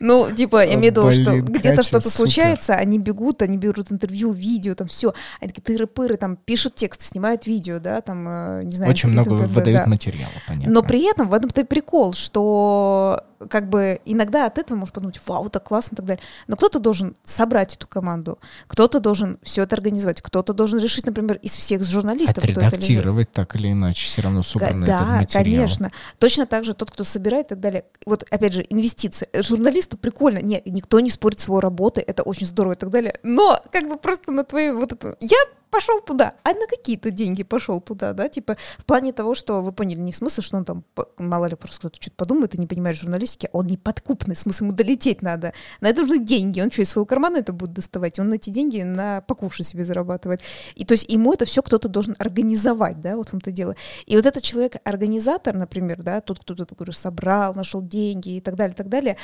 [0.00, 4.32] Ну, типа, я имею в виду, что где-то что-то случается, они бегут, они берут интервью,
[4.32, 5.14] видео, там все.
[5.40, 8.90] Они такие тыры-пыры, там пишут текст, снимают видео, да, там, э, не знаю.
[8.90, 10.72] Очень много выдают материала, понятно.
[10.72, 15.48] Но при этом в этом-то прикол, что как бы иногда от этого можешь подумать, вау,
[15.48, 16.22] так классно и так далее.
[16.46, 21.38] Но кто-то должен собрать эту команду, кто-то должен все это организовать, кто-то должен решить, например,
[21.42, 25.44] из всех журналистов, Отредактировать так или иначе, все равно собранный да, этот материал.
[25.44, 25.92] конечно.
[26.18, 27.84] Точно так же тот, кто собирает и так далее.
[28.06, 29.28] Вот, опять же, инвестиции.
[29.34, 30.38] Журналисты прикольно.
[30.38, 33.18] Нет, никто не спорит с его работой, это очень здорово и так далее.
[33.22, 35.16] Но как бы просто на твою вот эту...
[35.20, 35.38] Я
[35.74, 36.34] пошел туда.
[36.44, 38.28] А на какие-то деньги пошел туда, да?
[38.28, 40.84] Типа в плане того, что вы поняли, не в смысле, что он там,
[41.18, 44.68] мало ли, просто кто-то что-то подумает и не понимает журналистики, он не подкупный, в смысле,
[44.68, 45.52] ему долететь надо.
[45.80, 46.60] На это нужны деньги.
[46.60, 48.20] Он что, из своего кармана это будет доставать?
[48.20, 50.42] Он эти деньги на покушать себе зарабатывает.
[50.76, 53.74] И то есть ему это все кто-то должен организовать, да, вот в том-то дело.
[54.06, 58.54] И вот этот человек-организатор, например, да, тот, кто то говорю, собрал, нашел деньги и так
[58.54, 59.16] далее, и так далее,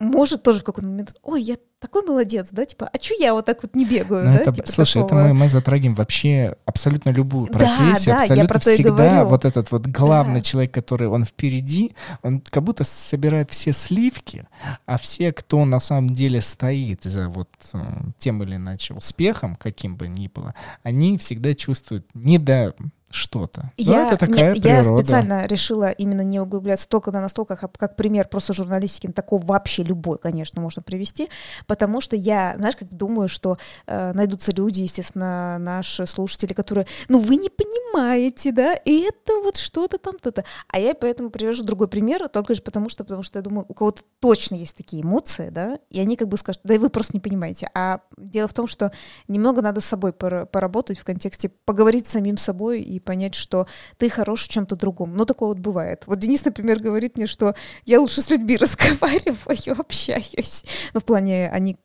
[0.00, 3.46] может тоже в какой-то момент, ой, я такой молодец, да, типа, а чё я вот
[3.46, 4.40] так вот не бегаю, Но да?
[4.40, 5.20] Это, типа слушай, такого...
[5.20, 9.70] это мы, мы затрагиваем вообще абсолютно любую профессию, да, абсолютно я про всегда вот этот
[9.70, 10.42] вот главный да.
[10.42, 14.46] человек, который он впереди, он как будто собирает все сливки,
[14.86, 17.78] а все, кто на самом деле стоит за вот э,
[18.18, 22.74] тем или иначе успехом, каким бы ни было, они всегда чувствуют не до
[23.10, 23.72] что-то.
[23.76, 24.68] Я, Но это такая не, природа.
[24.68, 29.44] я специально решила именно не углубляться только на настолько, как, как пример просто журналистики, такого
[29.44, 31.28] вообще любой, конечно, можно привести,
[31.66, 37.18] потому что я, знаешь, как думаю, что э, найдутся люди, естественно, наши слушатели, которые, ну,
[37.18, 40.44] вы не понимаете, да, и это вот что-то там-то-то.
[40.68, 43.74] А я поэтому привожу другой пример, только лишь потому что, потому что я думаю, у
[43.74, 47.14] кого-то точно есть такие эмоции, да, и они как бы скажут, да и вы просто
[47.14, 47.70] не понимаете.
[47.74, 48.92] А дело в том, что
[49.28, 54.08] немного надо с собой поработать в контексте поговорить с самим собой и понять, что ты
[54.08, 55.16] хорош в чем-то другом.
[55.16, 56.04] Ну, такое вот бывает.
[56.06, 60.64] Вот Денис, например, говорит мне, что я лучше с людьми разговариваю, общаюсь.
[60.94, 61.76] Ну, в плане, они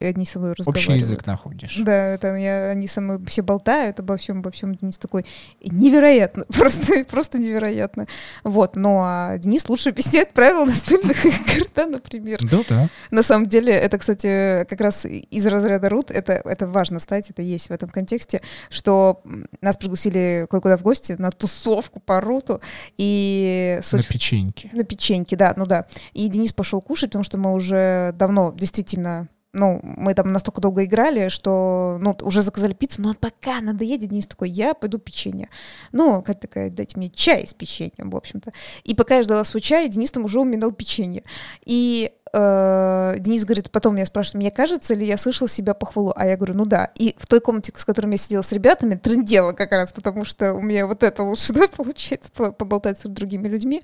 [0.00, 0.88] они со мной разговаривают.
[0.88, 1.76] Общий язык находишь.
[1.78, 4.74] Да, это я, они со мной все болтают обо всем, обо всем.
[4.74, 5.24] Денис такой
[5.62, 8.06] невероятно, просто, просто невероятно.
[8.44, 12.38] Вот, ну а Денис лучше объясняет правила настольных игр, да, например.
[12.50, 12.88] Да, да.
[13.10, 17.42] На самом деле, это, кстати, как раз из разряда рут, это, это важно стать, это
[17.42, 18.40] есть в этом контексте,
[18.70, 19.22] что
[19.60, 22.60] нас пригласили кое-куда в гости на тусовку по руту,
[22.96, 23.80] и...
[23.82, 24.08] Суть...
[24.08, 24.70] На печеньке.
[24.72, 25.86] На печеньке, да, ну да.
[26.12, 30.84] И Денис пошел кушать, потому что мы уже давно действительно ну, мы там настолько долго
[30.84, 35.48] играли, что, ну, уже заказали пиццу, но пока надоедет, Денис такой, я пойду печенье.
[35.92, 38.52] Ну, как такая, дайте мне чай с печеньем, в общем-то.
[38.84, 41.22] И пока я ждала свой чай, Денис там уже уминал печенье.
[41.64, 46.12] И Денис говорит, потом я спрашиваю, мне кажется ли я слышал себя похвалу?
[46.16, 46.90] А я говорю, ну да.
[46.98, 50.54] И в той комнате, с которой я сидела с ребятами, трендела как раз, потому что
[50.54, 53.82] у меня вот это лучше, да, получается, поболтать с другими людьми.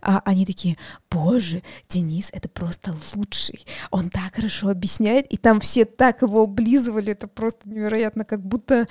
[0.00, 0.76] А они такие,
[1.10, 3.64] боже, Денис, это просто лучший.
[3.90, 8.74] Он так хорошо объясняет, и там все так его облизывали, это просто невероятно, как будто
[8.74, 8.86] Э,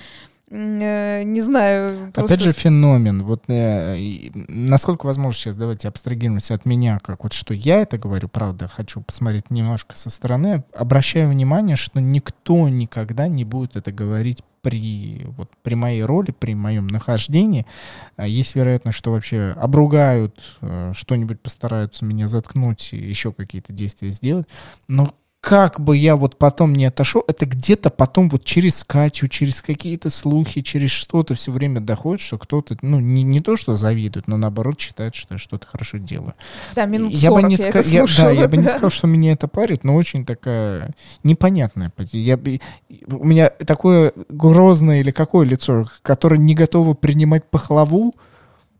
[0.54, 2.12] не знаю.
[2.14, 2.36] Просто...
[2.36, 3.24] Опять же феномен.
[3.24, 8.28] Вот э, насколько возможно сейчас давайте абстрагируемся от меня, как вот что я это говорю,
[8.28, 10.64] правда, хочу посмотреть немножко со стороны.
[10.76, 16.54] Обращаю внимание, что никто никогда не будет это говорить при, вот, при моей роли, при
[16.54, 17.66] моем нахождении.
[18.16, 24.48] А есть вероятность, что вообще обругают, э, что-нибудь постараются меня заткнуть, еще какие-то действия сделать.
[24.88, 25.14] Но
[25.44, 30.10] как бы я вот потом не отошел, это где-то потом вот через Катю, через какие-то
[30.10, 34.38] слухи, через что-то все время доходит, что кто-то, ну, не, не то, что завидует, но
[34.38, 36.34] наоборот считает, что я что-то хорошо делаю.
[36.76, 39.06] Да, минут 40 я, бы не я, ска- я Да, я бы не сказал, что
[39.06, 41.92] меня это парит, но очень такая непонятная.
[42.14, 42.40] Я,
[43.08, 48.16] у меня такое грозное или какое лицо, которое не готово принимать пахлаву,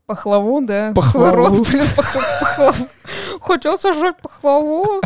[0.06, 0.92] Пахлаву, да.
[0.94, 1.64] Пахлаву.
[1.64, 2.88] блин, пахлаву.
[3.42, 5.02] Хотел сажать пахлаву,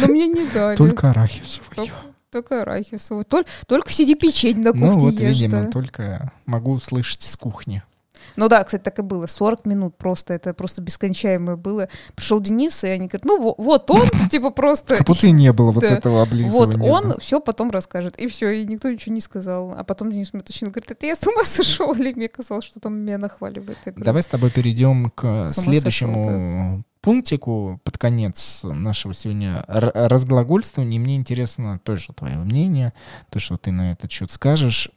[0.00, 0.76] но мне не дали.
[0.76, 1.74] Только арахисовую.
[1.74, 1.94] Только,
[2.30, 3.24] только арахисовую.
[3.24, 5.70] Только, только сиди печень на кухне Ну вот, ешь, видимо, да.
[5.70, 7.82] только могу услышать с кухни.
[8.36, 9.26] Ну да, кстати, так и было.
[9.26, 11.88] 40 минут просто, это просто бескончаемое было.
[12.14, 14.98] Пришел Денис, и они говорят, ну вот он, типа просто...
[14.98, 16.78] Как будто и не было вот этого облизывания.
[16.78, 18.16] Вот он все потом расскажет.
[18.16, 19.72] И все, и никто ничего не сказал.
[19.76, 22.80] А потом Денис мне точно говорит, это я с ума сошел, или мне казалось, что
[22.80, 23.78] там меня нахваливает.
[23.96, 30.98] Давай с тобой перейдем к следующему пунктику под конец нашего сегодня разглагольствования.
[30.98, 32.92] Мне интересно тоже твое мнение,
[33.30, 34.90] то, что ты на этот счет скажешь.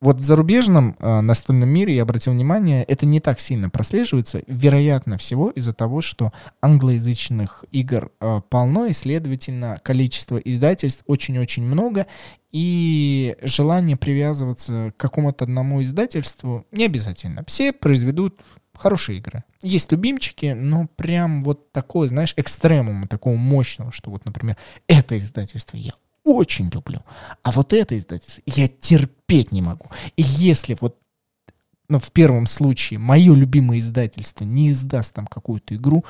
[0.00, 5.18] Вот в зарубежном э, настольном мире, я обратил внимание, это не так сильно прослеживается, вероятно
[5.18, 6.32] всего из-за того, что
[6.62, 12.06] англоязычных игр э, полно, и, следовательно, количество издательств очень-очень много,
[12.52, 17.42] и желание привязываться к какому-то одному издательству не обязательно.
[17.48, 18.40] Все произведут
[18.74, 19.42] хорошие игры.
[19.62, 25.76] Есть любимчики, но прям вот такое, знаешь, экстремума, такого мощного, что вот, например, это издательство
[25.76, 25.92] я
[26.22, 27.00] очень люблю.
[27.42, 29.17] А вот это издательство я терпеть
[29.52, 29.86] не могу.
[30.16, 30.96] И если вот
[31.88, 36.04] ну, в первом случае мое любимое издательство не издаст там какую-то игру,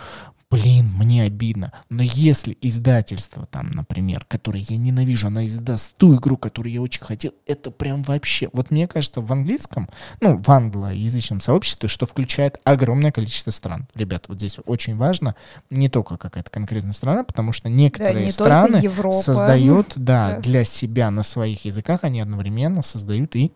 [0.51, 1.73] блин, мне обидно.
[1.91, 7.03] Но если издательство там, например, которое я ненавижу, она издаст ту игру, которую я очень
[7.03, 8.49] хотел, это прям вообще...
[8.53, 9.89] Вот мне кажется, в английском,
[10.21, 13.89] ну, в англоязычном сообществе, что включает огромное количество стран.
[13.95, 15.35] Ребят, вот здесь очень важно
[15.71, 20.65] не только какая-то конкретная страна, потому что некоторые да, не страны создают, да, да, для
[20.65, 23.53] себя на своих языках, они одновременно создают и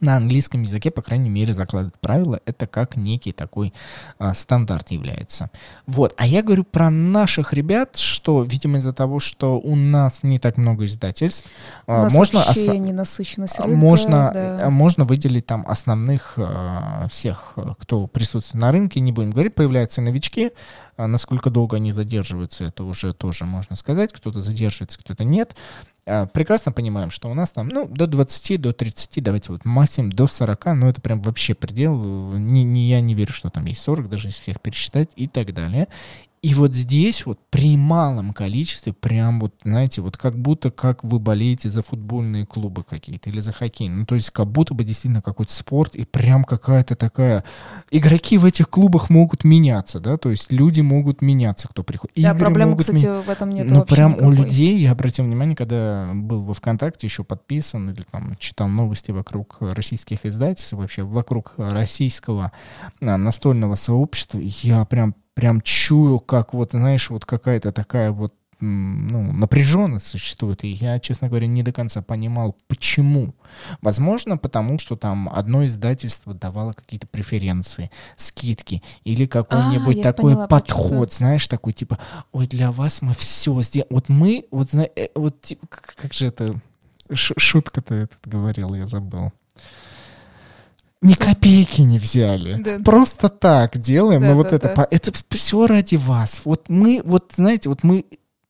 [0.00, 2.40] на английском языке, по крайней мере, закладывают правила.
[2.46, 3.72] Это как некий такой
[4.18, 5.50] а, стандарт является.
[5.86, 6.14] Вот.
[6.16, 10.56] А я говорю про наших ребят, что, видимо, из-за того, что у нас не так
[10.56, 11.48] много издательств,
[11.86, 12.72] а, у нас можно вообще осно...
[12.72, 14.66] ненасыщенность рынка, можно, да.
[14.66, 19.00] Э, можно выделить там основных а, всех, кто присутствует на рынке.
[19.00, 20.52] Не будем говорить, появляются новички.
[20.96, 24.12] А насколько долго они задерживаются, это уже тоже можно сказать.
[24.12, 25.56] Кто-то задерживается, кто-то нет.
[26.06, 30.12] А, прекрасно понимаем, что у нас там, ну, до 20, до 30, давайте вот максимум
[30.12, 31.96] до 40, ну, это прям вообще предел.
[32.34, 35.54] Не, не, я не верю, что там есть 40, даже если их пересчитать и так
[35.54, 35.88] далее.
[36.44, 41.18] И вот здесь вот при малом количестве, прям вот, знаете, вот как будто как вы
[41.18, 43.88] болеете за футбольные клубы какие-то или за хоккей.
[43.88, 47.44] Ну, то есть как будто бы действительно какой-то спорт, и прям какая-то такая...
[47.90, 52.14] Игроки в этих клубах могут меняться, да, то есть люди могут меняться, кто приходит.
[52.16, 53.22] Да, Игры проблемы, кстати, ми...
[53.22, 54.28] в этом нет Ну, прям никакой.
[54.28, 59.12] у людей, я обратил внимание, когда был во ВКонтакте еще подписан или там читал новости
[59.12, 62.52] вокруг российских издательств, вообще вокруг российского
[63.00, 69.32] а, настольного сообщества, я прям прям чую, как вот, знаешь, вот какая-то такая вот ну,
[69.32, 73.34] напряженность существует, и я, честно говоря, не до конца понимал, почему.
[73.82, 80.46] Возможно, потому что там одно издательство давало какие-то преференции, скидки, или какой-нибудь а, такой поняла,
[80.46, 81.18] подход, почему.
[81.18, 81.98] знаешь, такой типа,
[82.32, 83.88] ой, для вас мы все сделаем.
[83.90, 86.60] Вот мы, вот, э, вот, типа, как же это,
[87.12, 89.32] шутка-то этот говорил, я забыл
[91.04, 92.60] ни копейки не взяли.
[92.62, 92.78] Да.
[92.84, 94.22] Просто так делаем.
[94.22, 94.88] Да, мы вот да, это, да.
[94.90, 96.42] это все ради вас.
[96.44, 98.06] Вот мы, вот знаете, вот мы,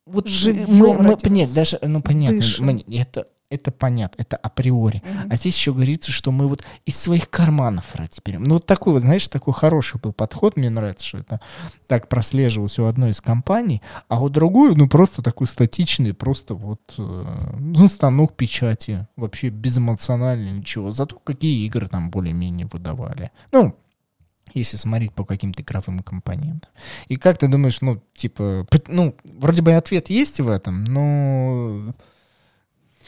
[0.06, 5.02] вот же, мы, мы, нет, даже, ну понятно, мы, это это понятно, это априори.
[5.04, 5.28] Mm-hmm.
[5.30, 8.44] А здесь еще говорится, что мы вот из своих карманов ради берем.
[8.44, 11.40] Ну вот такой вот, знаешь, такой хороший был подход, мне нравится, что это
[11.86, 16.80] так прослеживалось у одной из компаний, а у другой, ну просто такой статичный, просто вот
[16.98, 20.92] э, станок печати, вообще безэмоциональный, ничего.
[20.92, 23.30] Зато какие игры там более-менее выдавали.
[23.52, 23.76] Ну,
[24.52, 26.70] если смотреть по каким-то игровым компонентам.
[27.08, 31.94] И как ты думаешь, ну, типа, ну, вроде бы ответ есть в этом, но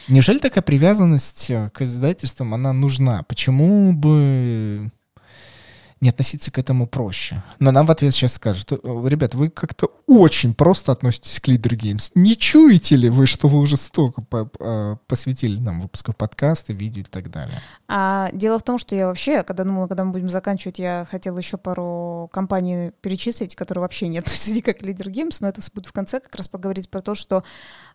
[0.07, 3.23] неужели такая привязанность э, к издательствам, она нужна?
[3.23, 4.91] Почему бы
[6.01, 7.43] не относиться к этому проще.
[7.59, 8.77] Но нам в ответ сейчас скажут, «Э,
[9.07, 12.11] ребят, вы как-то очень просто относитесь к Leader Games.
[12.15, 17.01] Не чуете ли вы, что вы уже столько по а, посвятили нам выпусков подкаста, видео
[17.01, 17.61] и так далее?
[17.87, 21.37] А дело в том, что я вообще, когда думала, когда мы будем заканчивать, я хотела
[21.37, 25.87] еще пару компаний перечислить, которые вообще не относятся никак к Leader Games, но это будет
[25.87, 27.43] в конце как раз поговорить про то, что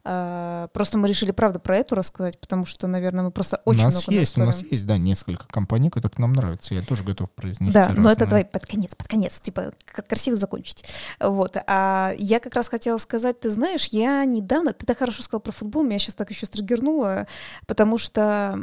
[0.04, 3.84] э, просто мы решили, правда, про эту рассказать, потому что, наверное, мы просто очень у
[3.84, 6.74] нас много есть, У нас есть, да, несколько компаний, которые нам нравятся.
[6.74, 7.91] Я тоже готов произнести Да.
[7.96, 10.84] Но это давай под конец, под конец, типа, как красиво закончить.
[11.20, 11.56] Вот.
[11.66, 15.52] А я как раз хотела сказать, ты знаешь, я недавно, ты так хорошо сказал про
[15.52, 17.26] футбол, меня сейчас так еще стригернуло,
[17.66, 18.62] потому что,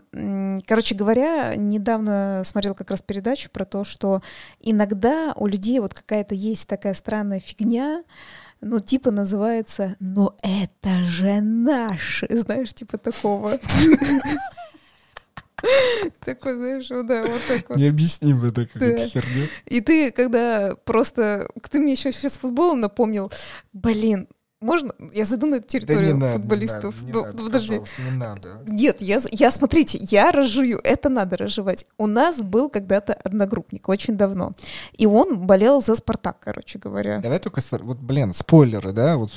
[0.68, 4.22] короче говоря, недавно смотрела как раз передачу про то, что
[4.60, 8.04] иногда у людей вот какая-то есть такая странная фигня,
[8.62, 13.58] ну, типа называется «Ну это же наши», знаешь, типа такого.
[16.26, 17.78] Такой, знаешь, вот, да, вот так вот.
[17.78, 19.48] Необъяснимо это какая-то херня.
[19.66, 21.50] И ты, когда просто...
[21.70, 23.32] Ты мне еще сейчас футболом напомнил,
[23.74, 24.28] блин,
[24.62, 24.94] можно?
[25.14, 27.02] Я зайду на территорию да футболистов.
[27.04, 27.82] Не надо, не ну, надо, подожди.
[27.98, 28.50] Не надо.
[28.68, 30.80] Нет, я, я, смотрите, я разжую.
[30.84, 31.86] Это надо разжевать.
[31.98, 34.52] У нас был когда-то одногруппник, очень давно.
[34.98, 37.20] И он болел за «Спартак», короче говоря.
[37.20, 39.16] Давай только, вот, блин, спойлеры, да?
[39.16, 39.32] Вот,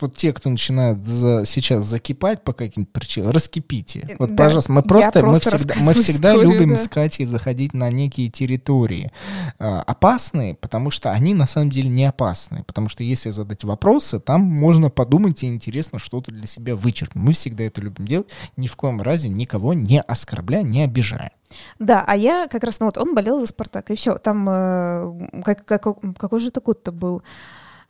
[0.00, 4.00] вот те, кто начинает за, сейчас закипать по каким-то причинам, раскипите.
[4.08, 6.82] Э, вот, да, пожалуйста, мы просто, просто мы всегда, мы всегда историю, любим да.
[6.82, 9.12] искать и заходить на некие территории.
[9.60, 12.64] А, опасные, потому что они на самом деле не опасные.
[12.64, 17.24] Потому что если задать вопросы, там можно подумать и интересно что-то для себя вычеркнуть.
[17.24, 21.32] Мы всегда это любим делать, ни в коем разе никого не оскорбляя, не обижая.
[21.78, 24.18] Да, а я как раз, ну вот он болел за «Спартак», и все.
[24.18, 25.86] Там, э, как, как,
[26.18, 27.22] какой же это год-то был?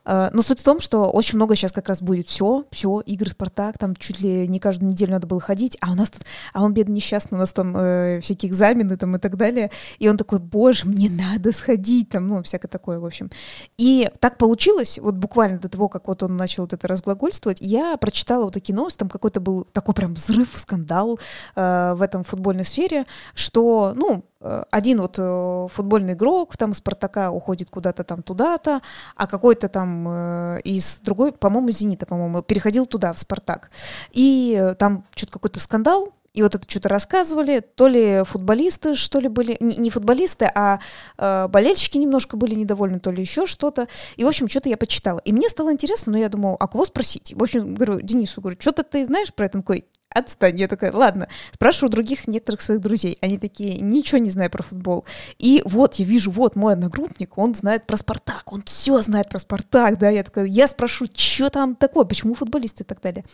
[0.06, 3.78] Но суть в том, что очень много сейчас как раз будет все, все, игры Спартак,
[3.78, 6.72] там чуть ли не каждую неделю надо было ходить, а у нас тут, а он
[6.72, 10.38] бедный несчастный, у нас там э, всякие экзамены там и так далее, и он такой,
[10.38, 13.30] боже, мне надо сходить, там, ну, всякое такое, в общем.
[13.76, 17.96] И так получилось, вот буквально до того, как вот он начал вот это разглагольствовать, я
[17.96, 21.18] прочитала вот такие новости, там какой-то был такой прям взрыв, скандал
[21.54, 24.35] э, в этом футбольной сфере, что, ну, Э,
[24.70, 28.82] один вот э, футбольный игрок там Спартака уходит куда-то там туда-то,
[29.14, 33.70] а какой-то там э, из другой, по-моему, Зенита, по-моему, переходил туда, в Спартак.
[34.12, 39.28] И там что-то какой-то скандал, и вот это что-то рассказывали, то ли футболисты, что ли,
[39.28, 40.80] были, не, не футболисты, а
[41.16, 43.88] э, болельщики немножко были недовольны, то ли еще что-то.
[44.16, 45.18] И, в общем, что-то я почитала.
[45.20, 47.32] И мне стало интересно, но я думала, а кого спросить?
[47.34, 49.56] В общем, говорю, Денису, говорю, что-то ты знаешь про это?
[49.56, 50.58] Он такой, отстань.
[50.58, 53.18] Я такая, ладно, спрашиваю других некоторых своих друзей.
[53.20, 55.04] Они такие, ничего не знаю про футбол.
[55.38, 59.38] И вот, я вижу, вот мой одногруппник, он знает про Спартак, он все знает про
[59.38, 63.24] Спартак, да, я такая, я спрошу, что там такое, почему футболисты и так далее.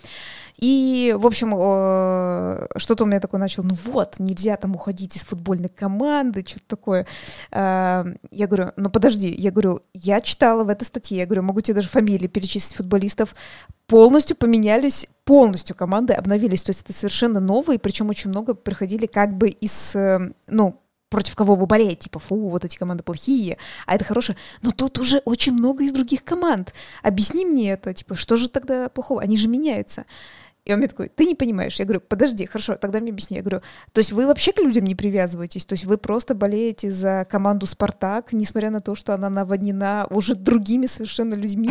[0.59, 1.51] И, в общем,
[2.77, 7.07] что-то у меня такое начал, ну вот, нельзя там уходить из футбольной команды, что-то такое.
[7.51, 11.61] А, я говорю, ну подожди, я говорю, я читала в этой статье, я говорю, могу
[11.61, 13.35] тебе даже фамилии перечислить футболистов,
[13.87, 19.37] полностью поменялись, полностью команды обновились, то есть это совершенно новые, причем очень много приходили как
[19.37, 20.82] бы из, э, ну,
[21.13, 24.37] против кого вы болеете, типа, фу, вот эти команды плохие, а это хорошие.
[24.63, 26.73] Но тут уже очень много из других команд.
[27.03, 29.21] Объясни мне это, типа, что же тогда плохого?
[29.21, 30.07] Они же меняются.
[30.65, 31.79] И он мне такой, ты не понимаешь.
[31.79, 33.37] Я говорю, подожди, хорошо, тогда мне объясни.
[33.37, 33.61] Я говорю,
[33.93, 35.67] то есть вы вообще к людям не привязываетесь?
[35.67, 40.35] То есть вы просто болеете за команду «Спартак», несмотря на то, что она наводнена уже
[40.35, 41.71] другими совершенно людьми.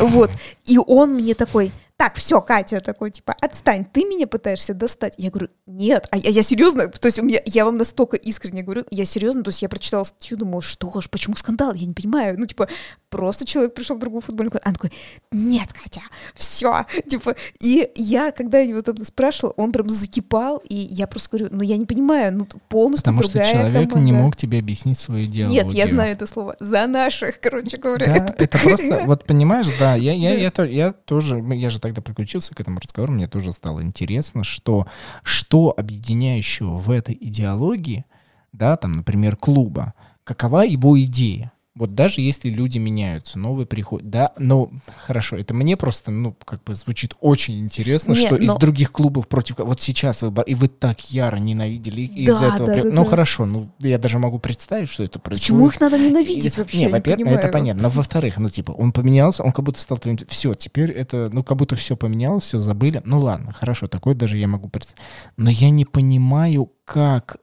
[0.00, 0.30] Вот.
[0.64, 5.14] И он мне такой, так, все, Катя такой, типа, отстань, ты меня пытаешься достать.
[5.18, 8.62] Я говорю, нет, а я, я серьезно, то есть у меня, я вам настолько искренне
[8.62, 11.94] говорю, я серьезно, то есть я прочитала статью, думаю, что ж, почему скандал, я не
[11.94, 12.68] понимаю, ну, типа,
[13.08, 14.92] просто человек пришел в другую футбольную команду, он такой,
[15.30, 16.02] нет, Катя,
[16.34, 21.30] все, типа, и я, когда я его там спрашивала, он прям закипал, и я просто
[21.30, 24.00] говорю, ну, я не понимаю, ну, полностью Потому другая что человек команда.
[24.00, 25.64] не мог тебе объяснить свою идеологию.
[25.64, 28.06] Нет, я знаю это слово, за наших, короче говоря.
[28.06, 31.78] Да, это, это просто, вот понимаешь, да, я, я, я, я, я тоже, я же
[31.78, 34.86] так когда подключился к этому разговору, мне тоже стало интересно, что,
[35.22, 38.06] что объединяющего в этой идеологии,
[38.52, 39.92] да, там, например, клуба,
[40.24, 41.52] какова его идея?
[41.74, 44.70] Вот даже если люди меняются, новые приходят, да, ну,
[45.06, 48.92] хорошо, это мне просто, ну, как бы звучит очень интересно, Не, что из но- других
[48.92, 52.74] клубов против, вот сейчас вы, и вы так яро ненавидели их из Да, этого, да,
[52.74, 53.10] при- да, ну, да.
[53.10, 55.48] хорошо, ну, я даже могу представить, что это происходит.
[55.48, 56.76] Почему их надо ненавидеть И- вообще?
[56.76, 57.84] Не, во-первых, это понятно.
[57.84, 60.18] Но во-вторых, ну, типа, он поменялся, он как будто стал твоим...
[60.28, 63.00] Все, теперь это, ну, как будто все поменялось, все забыли.
[63.06, 65.00] Ну, ладно, хорошо, такое даже я могу представить.
[65.38, 67.38] Но я не понимаю, как...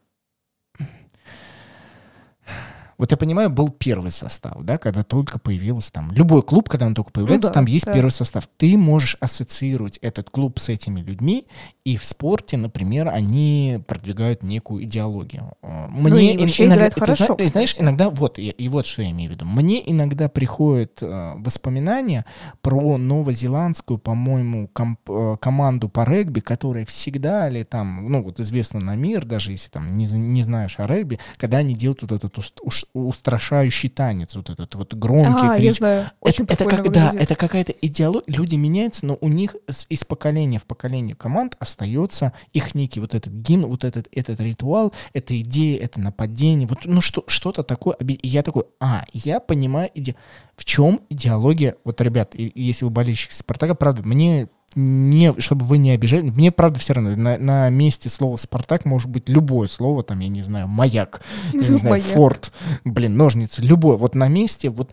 [3.00, 6.12] Вот я понимаю, был первый состав, да, когда только появился там...
[6.12, 7.94] Любой клуб, когда он только появляется, да, там есть да.
[7.94, 8.46] первый состав.
[8.58, 11.46] Ты можешь ассоциировать этот клуб с этими людьми,
[11.82, 15.52] и в спорте, например, они продвигают некую идеологию.
[15.62, 19.00] Э, Мне и вообще иногда- зна- хорошо, ты знаешь, иногда, вот, и, и вот что
[19.00, 19.46] я имею в виду.
[19.46, 22.26] Мне иногда приходят э, воспоминания
[22.60, 28.78] про новозеландскую, по-моему, комп- э, команду по регби, которая всегда или там, ну, вот известна
[28.78, 32.36] на мир, даже если там не, не знаешь о регби, когда они делают вот этот
[32.36, 35.74] уст- уш- устрашающий танец, вот этот вот громкий А, я крик.
[35.74, 36.10] знаю.
[36.20, 39.56] Очень это, это как, да, это какая-то идеология, люди меняются, но у них
[39.88, 44.92] из поколения в поколение команд остается их некий вот этот гимн, вот этот, этот ритуал,
[45.12, 47.96] эта идея, это нападение, вот, ну что, что-то такое.
[48.00, 50.16] И я такой, а, я понимаю, иде...
[50.56, 55.90] в чем идеология, вот, ребят, если вы болельщик Спартака, правда, мне не, чтобы вы не
[55.90, 60.20] обижали, мне правда все равно, на, на месте слова «Спартак» может быть любое слово, там,
[60.20, 62.02] я не знаю, «маяк», я не знаю.
[62.02, 62.52] «форт»,
[62.84, 64.90] блин, ножницы, любое, вот на месте, вот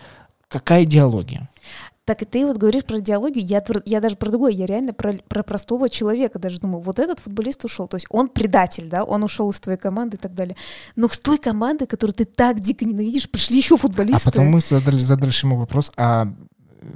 [0.47, 1.47] какая идеология?
[2.05, 5.15] Так и ты вот говоришь про идеологию, я, я даже про другое, я реально про,
[5.27, 9.23] про простого человека даже думаю, вот этот футболист ушел, то есть он предатель, да, он
[9.23, 10.55] ушел из твоей команды и так далее.
[10.95, 14.31] Но с той команды, которую ты так дико ненавидишь, пришли еще А футболисты.
[14.31, 16.27] потом мы задали, задали ему вопрос, а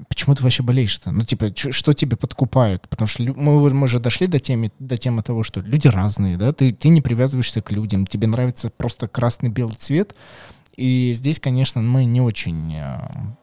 [0.07, 1.11] почему ты вообще болеешь-то?
[1.11, 2.87] Ну, типа, что тебя подкупает?
[2.89, 6.53] Потому что мы, мы же дошли до темы, до темы того, что люди разные, да,
[6.53, 10.15] ты, ты не привязываешься к людям, тебе нравится просто красный-белый цвет,
[10.75, 12.75] и здесь, конечно, мы не очень...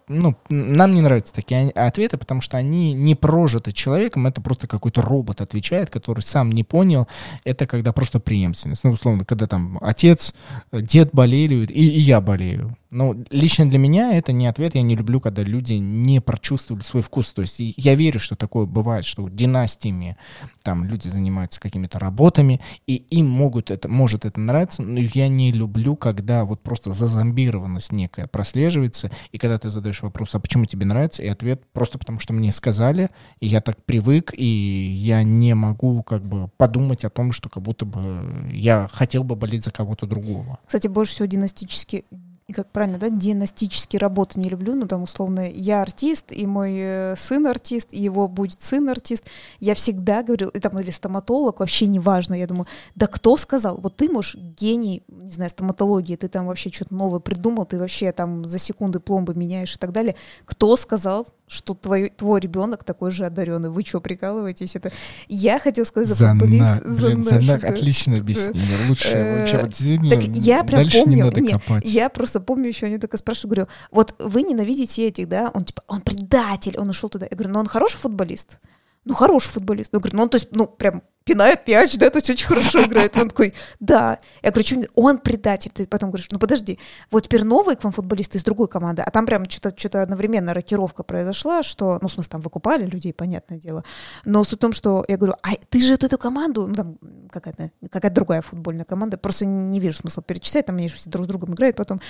[0.08, 5.02] Ну, нам не нравятся такие ответы, потому что они не прожиты человеком, это просто какой-то
[5.02, 7.06] робот отвечает, который сам не понял.
[7.44, 8.84] Это когда просто преемственность.
[8.84, 10.34] Ну, условно, когда там отец,
[10.72, 12.76] дед болели, и, и я болею.
[12.90, 14.74] Ну, лично для меня это не ответ.
[14.74, 17.32] Я не люблю, когда люди не прочувствовали свой вкус.
[17.34, 20.16] То есть я верю, что такое бывает, что династиями
[20.62, 25.52] там люди занимаются какими-то работами, и им могут это, может это нравиться, но я не
[25.52, 30.86] люблю, когда вот просто зазомбированность некая прослеживается, и когда ты задаешь вопрос, а почему тебе
[30.86, 35.54] нравится, и ответ просто потому, что мне сказали, и я так привык, и я не
[35.54, 39.70] могу как бы подумать о том, что как будто бы я хотел бы болеть за
[39.70, 40.58] кого-то другого.
[40.66, 42.04] Кстати, больше всего династические,
[42.48, 46.72] и как правильно, да, династические работы не люблю, ну там условно я артист, и мой
[46.76, 49.26] э, сын артист, и его будет сын артист.
[49.60, 53.76] Я всегда говорю, и там или стоматолог, вообще не важно, я думаю, да кто сказал?
[53.76, 58.12] Вот ты, можешь гений, не знаю, стоматологии, ты там вообще что-то новое придумал, ты вообще
[58.12, 60.14] там за секунды пломбы меняешь и так далее.
[60.46, 63.70] Кто сказал, что твой, твой ребенок такой же одаренный?
[63.70, 64.76] Вы что, прикалываетесь?
[64.76, 64.92] Это
[65.28, 66.58] я хотел сказать за футболист.
[66.64, 67.68] Занак, блин, Занак, Занак, да.
[67.68, 68.88] отличное объяснение.
[68.88, 71.84] Лучше Э, вообще вот действительно Так я прям дальше помню, не надо не, копать.
[71.84, 75.50] я просто помню еще, они так спрашивают, говорю, вот вы ненавидите этих, да?
[75.54, 77.26] Он типа, он предатель, он ушел туда.
[77.30, 78.60] Я говорю, ну он хороший футболист?
[79.08, 79.94] Ну хороший футболист.
[79.94, 82.82] Ну, говорю, ну он, то есть, ну прям пинает мяч, да, то есть очень хорошо
[82.82, 83.16] играет.
[83.16, 84.18] Он такой, да.
[84.42, 85.70] Я говорю, «Чё, он предатель.
[85.72, 86.78] Ты потом говоришь, ну подожди,
[87.10, 90.52] вот теперь новые к вам футболисты из другой команды, а там прям что-то что одновременно
[90.52, 93.82] рокировка произошла, что, ну, в смысле, там выкупали людей, понятное дело.
[94.26, 96.98] Но суть в том, что я говорю, а ты же эту команду, ну, там
[97.30, 101.24] какая-то какая другая футбольная команда, просто не вижу смысла перечислять, там они же все друг
[101.24, 102.02] с другом играют потом.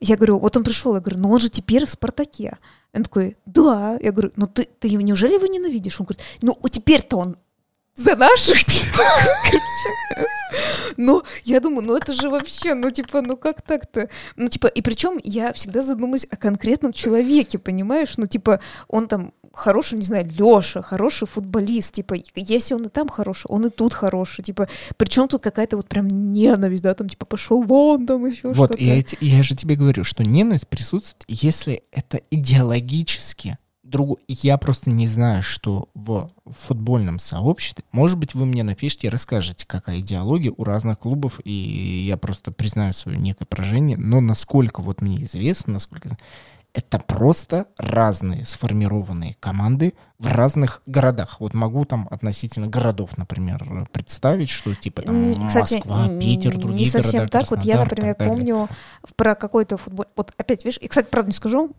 [0.00, 2.58] Я говорю, вот он пришел, я говорю, ну он же теперь в «Спартаке».
[2.94, 3.98] Он такой, да.
[4.00, 6.00] Я говорю, ну ты, ты его- неужели его ненавидишь?
[6.00, 7.36] Он говорит, ну теперь-то он
[7.94, 8.64] за наших.
[8.64, 8.98] типа».
[9.44, 10.30] Короче.
[10.96, 14.08] Ну, я думаю, ну это же вообще, ну типа, ну как так-то?
[14.36, 18.14] Ну типа, и причем я всегда задумываюсь о конкретном человеке, понимаешь?
[18.16, 23.08] Ну типа, он там хороший, не знаю, Леша, хороший футболист, типа, если он и там
[23.08, 27.26] хороший, он и тут хороший, типа, причем тут какая-то вот прям ненависть, да, там типа
[27.26, 28.82] пошел вон, там еще Вот, что-то.
[28.84, 34.18] я, эти- я же тебе говорю, что ненависть присутствует, если это идеологически другу.
[34.28, 37.84] Я просто не знаю, что в футбольном сообществе.
[37.90, 42.52] Может быть, вы мне напишите и расскажете, какая идеология у разных клубов, и я просто
[42.52, 43.96] признаю свое некое поражение.
[43.96, 46.16] Но насколько вот мне известно, насколько
[46.78, 51.40] это просто разные сформированные команды в разных городах.
[51.40, 56.62] Вот могу там относительно городов, например, представить, что типа там Не- кстати, Москва, Питер, не
[56.62, 57.50] другие совсем города, так.
[57.50, 58.68] Вот я, Краснодар например, помню
[59.14, 60.06] про какой-то футбол.
[60.16, 61.70] Вот опять, видишь, и, кстати, правда не скажу,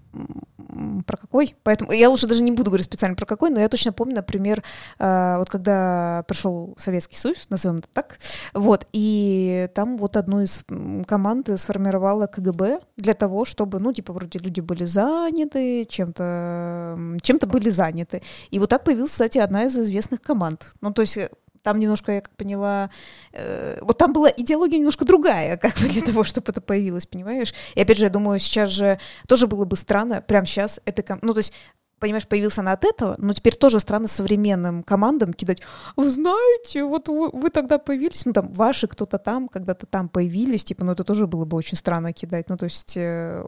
[1.06, 3.92] про какой, поэтому я лучше даже не буду говорить специально про какой, но я точно
[3.92, 4.64] помню, например,
[5.00, 8.20] э, вот когда пришел Советский Союз, назовем это так,
[8.54, 10.64] вот, и там вот одну из
[11.08, 17.70] команд сформировала КГБ для того, чтобы, ну, типа, вроде люди были заняты, чем-то чем-то были
[17.70, 18.22] заняты.
[18.52, 20.74] И вот так появилась, кстати, одна из известных команд.
[20.82, 21.30] Ну, то есть э,
[21.64, 22.90] там немножко, я как поняла,
[23.34, 27.54] э, вот там была идеология немножко другая, как бы для того, чтобы это появилось, понимаешь?
[27.76, 31.34] И опять же, я думаю, сейчас же тоже было бы странно, прямо сейчас это, ну
[31.34, 31.54] то есть
[32.00, 35.62] понимаешь, появился она от этого, но теперь тоже странно современным командам кидать,
[35.96, 40.64] вы знаете, вот вы, вы тогда появились, ну там ваши кто-то там, когда-то там появились,
[40.64, 43.44] типа, ну это тоже было бы очень странно кидать, ну то есть э,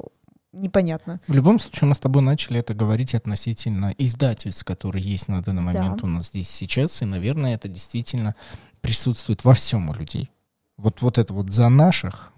[0.54, 1.20] непонятно.
[1.28, 5.62] В любом случае, мы с тобой начали это говорить относительно издательств, которые есть на данный
[5.62, 6.06] момент да.
[6.06, 8.36] у нас здесь сейчас, и, наверное, это действительно
[8.82, 10.30] присутствует во всем у людей.
[10.78, 12.32] Вот, вот это вот за наших,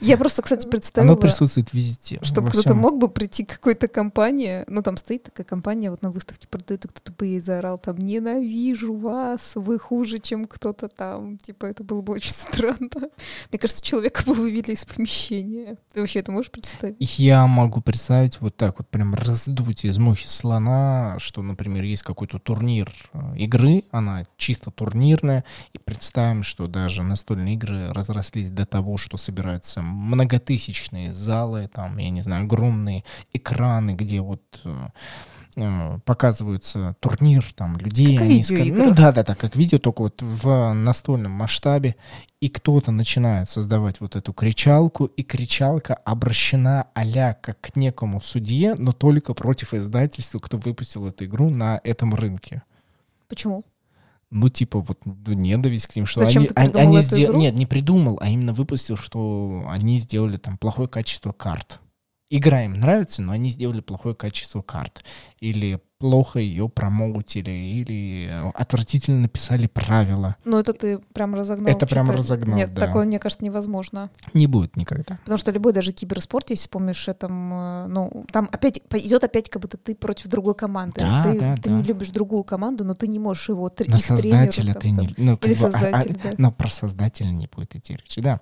[0.00, 1.12] я просто, кстати, представила...
[1.12, 2.18] Оно присутствует везде.
[2.22, 6.10] Чтобы кто-то мог бы прийти к какой-то компании, ну там стоит такая компания, вот на
[6.10, 11.38] выставке продает, и кто-то бы ей заорал там «Ненавижу вас, вы хуже, чем кто-то там».
[11.38, 12.88] Типа это было бы очень странно.
[13.50, 15.76] Мне кажется, человека бы вывели из помещения.
[15.92, 17.18] Ты вообще это можешь представить?
[17.18, 22.38] Я могу представить вот так вот прям раздуть из мухи слона, что, например, есть какой-то
[22.38, 28.96] турнир э, игры, она чисто турнирная, и представим, что даже настольные игры разрослись до того,
[28.96, 34.88] что собираются многотысячные залы, там, я не знаю, огромные экраны, где вот э,
[35.56, 38.52] э показываются турнир там людей, как они ск...
[38.52, 41.96] ну да, да, да, как видео, только вот в настольном масштабе,
[42.40, 48.74] и кто-то начинает создавать вот эту кричалку, и кричалка обращена а как к некому судье,
[48.76, 52.62] но только против издательства, кто выпустил эту игру на этом рынке.
[53.28, 53.64] Почему?
[54.30, 57.38] Ну, типа, вот ну, ненависть к ним, что Зачем они, они, они сделали...
[57.38, 61.80] Нет, не придумал, а именно выпустил, что они сделали там плохое качество карт.
[62.30, 65.02] Игра им нравится, но они сделали плохое качество карт.
[65.40, 70.36] Или плохо ее промоутили или отвратительно написали правила.
[70.44, 71.74] Ну, это ты прям разогнал.
[71.74, 72.86] Это прям разогнал, Нет, да.
[72.86, 74.10] такое, мне кажется, невозможно.
[74.32, 75.18] Не будет никогда.
[75.24, 79.62] Потому что любой даже киберспорт, если вспомнишь, там, э, ну, там опять идет опять, как
[79.62, 81.00] будто ты против другой команды.
[81.00, 81.76] Да, ты, да, ты да.
[81.76, 85.14] не любишь другую команду, но ты не можешь его Но создателя тренера, ты не...
[85.16, 86.34] Ну, Или бы, создатель, а, а, да.
[86.38, 88.40] Но про создателя не будет идти речи, да.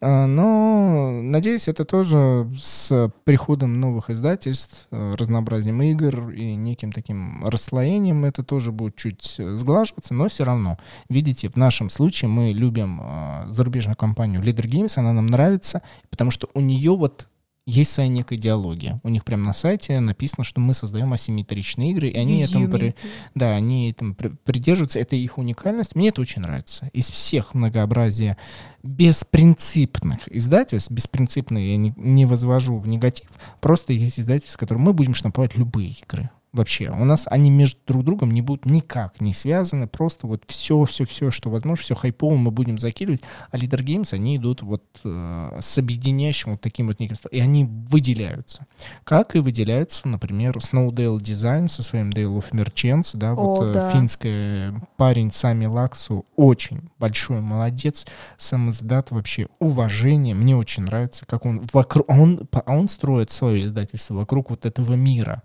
[0.00, 7.44] А, но, надеюсь, это тоже с приходом новых издательств, э, разнообразием игр и неким таким
[7.44, 10.78] расслоением это тоже будет чуть э, сглаживаться, но все равно.
[11.10, 16.30] Видите, в нашем случае мы любим э, зарубежную компанию Leader Games, она нам нравится, потому
[16.30, 17.28] что у нее вот
[17.66, 18.98] есть своя некая идеология.
[19.02, 22.94] У них прямо на сайте написано, что мы создаем асимметричные игры, и они этому, при...
[23.34, 25.00] да, они этому придерживаются.
[25.00, 25.96] Это их уникальность.
[25.96, 26.88] Мне это очень нравится.
[26.92, 28.38] Из всех многообразия
[28.84, 33.28] беспринципных издательств, беспринципные я не, не возвожу в негатив,
[33.60, 36.90] просто есть издательства, с которыми мы будем штамповать любые игры вообще.
[36.90, 41.04] У нас они между друг другом не будут никак не связаны, просто вот все, все,
[41.04, 45.58] все, что возможно, все хайпово мы будем закидывать, а Leader Games, они идут вот э,
[45.60, 48.66] с объединяющим вот таким вот неким, и они выделяются.
[49.04, 53.72] Как и выделяется, например, Snowdale Design со своим Dale of Merchants, да, О, вот э,
[53.72, 53.90] да.
[53.92, 61.44] финский парень Сами Лаксу, очень большой молодец, сам издат вообще уважение, мне очень нравится, как
[61.44, 65.42] он вокруг, он, он строит свое издательство вокруг вот этого мира,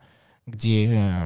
[0.52, 1.26] где э,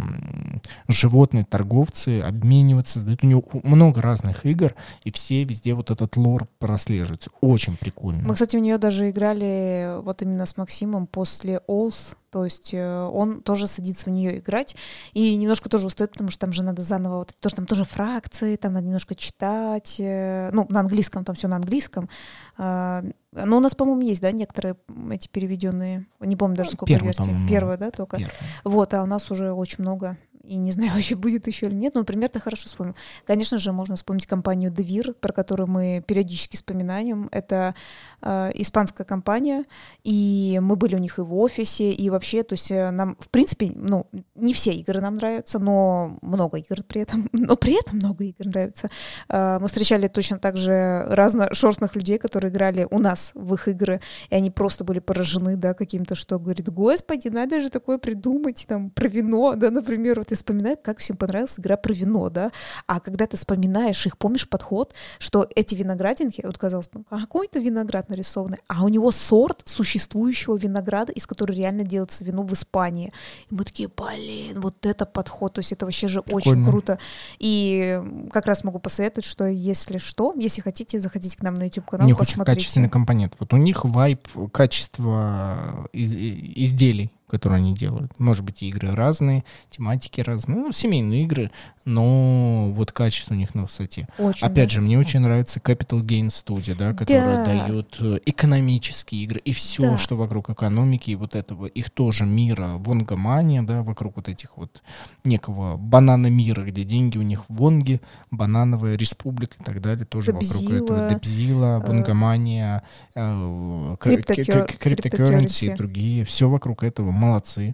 [0.87, 6.45] животные торговцы обмениваются, создают у него много разных игр, и все везде вот этот лор
[6.59, 7.29] прослеживается.
[7.41, 8.27] Очень прикольно.
[8.27, 13.09] Мы, кстати, у нее даже играли вот именно с Максимом после Олс, то есть э,
[13.13, 14.75] он тоже садится в нее играть
[15.13, 18.57] и немножко тоже устает, потому что там же надо заново, вот, тоже там тоже фракции,
[18.57, 22.09] там надо немножко читать, э, ну, на английском, там все на английском.
[22.57, 24.75] А, но у нас, по-моему, есть, да, некоторые
[25.11, 27.31] эти переведенные, не помню даже сколько Первый, версий.
[27.49, 28.17] Первая, да, только.
[28.17, 28.33] Первый.
[28.65, 30.17] Вот, а у нас уже очень много
[30.47, 32.95] и не знаю, вообще будет еще или нет, но, например, ты хорошо вспомнил.
[33.25, 37.29] Конечно же, можно вспомнить компанию Devir, про которую мы периодически вспоминаем.
[37.31, 37.75] Это
[38.21, 39.65] э, испанская компания,
[40.03, 43.29] и мы были у них и в офисе, и вообще, то есть э, нам, в
[43.29, 47.97] принципе, ну, не все игры нам нравятся, но много игр при этом, но при этом
[47.97, 48.89] много игр нравится.
[49.29, 54.01] Э, мы встречали точно так же разношерстных людей, которые играли у нас в их игры,
[54.29, 58.89] и они просто были поражены, да, каким-то, что говорит, господи, надо же такое придумать, там,
[58.89, 62.51] про вино, да, например, вот ты вспоминаешь, как всем понравилась игра про вино, да,
[62.87, 68.09] а когда ты вспоминаешь их, помнишь подход, что эти виноградинки, вот казалось, ну, какой-то виноград
[68.09, 73.13] нарисованный, а у него сорт существующего винограда, из которого реально делается вино в Испании.
[73.49, 76.61] И мы такие, блин, вот это подход, то есть это вообще же Прикольно.
[76.61, 76.99] очень круто.
[77.39, 82.05] И как раз могу посоветовать, что если что, если хотите, заходите к нам на YouTube-канал,
[82.05, 83.33] У них очень качественный компонент.
[83.39, 88.11] Вот у них вайп качества из изделий, которые они делают.
[88.19, 91.51] Может быть, игры разные, тематики разные, ну, семейные игры,
[91.83, 94.07] но вот качество у них на высоте.
[94.17, 97.67] Очень, Опять же, мне очень нравится Capital Gain Studio, да, которая Да.
[97.67, 99.97] дает э, экономические игры и все, Да.
[99.97, 104.81] что вокруг экономики и вот этого, их тоже мира, вонгомания, да, вокруг вот этих вот
[105.23, 110.31] некого банана мира, где деньги у них в Вонге, банановая республика и так далее, тоже
[110.31, 111.09] вокруг Debtzilla, этого.
[111.09, 116.25] Debtzilla, Wongamania, cr- Cryptocur- cr- Cryptocurrency и другие.
[116.25, 117.11] Все вокруг этого.
[117.25, 117.73] Молодцы.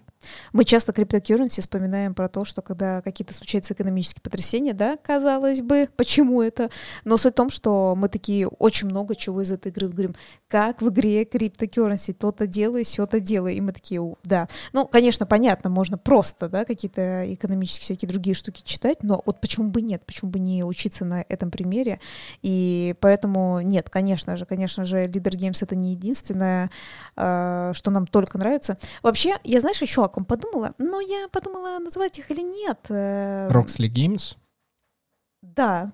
[0.52, 5.88] Мы часто Cryptocurrency вспоминаем про то, что когда какие-то случаются экономические потрясения, да, казалось бы,
[5.96, 6.70] почему это?
[7.04, 10.14] Но суть в том, что мы такие очень много чего из этой игры говорим.
[10.48, 13.56] Как в игре Cryptocurrency, то-то делай, все-то делай.
[13.56, 14.48] И мы такие, «У, да.
[14.72, 19.70] Ну, конечно, понятно, можно просто, да, какие-то экономические всякие другие штуки читать, но вот почему
[19.70, 22.00] бы нет, почему бы не учиться на этом примере?
[22.42, 26.70] И поэтому нет, конечно же, конечно же, Leader Games это не единственное,
[27.16, 28.78] э, что нам только нравится.
[29.02, 32.78] Вообще, я, знаешь, еще о ком подумала, но я подумала, назвать их или нет.
[32.90, 34.36] э, Roxley Games.
[35.40, 35.90] Да,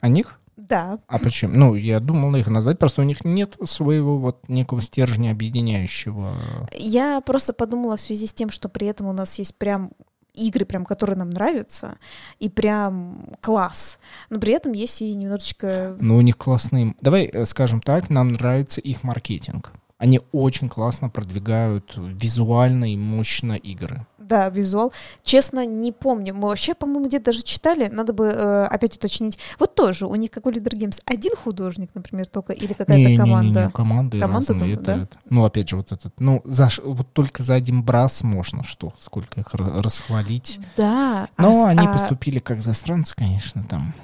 [0.00, 0.40] О них?
[0.56, 0.98] да.
[1.06, 1.52] А почему?
[1.54, 6.34] Ну, я думал их назвать, просто у них нет своего вот некого стержня объединяющего.
[6.72, 9.92] Я просто подумала в связи с тем, что при этом у нас есть прям
[10.34, 11.98] игры, прям, которые нам нравятся,
[12.38, 13.98] и прям класс.
[14.30, 15.96] Но при этом есть и немножечко...
[16.00, 16.94] Но у них классные...
[17.00, 19.72] Давай э, скажем так, нам нравится их маркетинг.
[19.98, 24.06] Они очень классно продвигают визуально и мощно игры.
[24.18, 24.92] Да, визуал.
[25.24, 26.34] Честно, не помню.
[26.34, 27.88] Мы вообще, по-моему, где-то даже читали.
[27.88, 29.38] Надо бы э, опять уточнить.
[29.58, 33.70] Вот тоже у них, как у Leader Games, один художник, например, только, или какая-то команда.
[33.74, 34.76] команды Команда разные.
[34.76, 35.02] только, это- да?
[35.04, 36.20] это- Ну, опять же, вот этот...
[36.20, 38.92] Ну, за, вот только за один брас можно что?
[39.00, 40.60] Сколько их ра- расхвалить.
[40.76, 41.28] Да.
[41.36, 43.94] а Но с- они а- поступили как засранцы, конечно, там.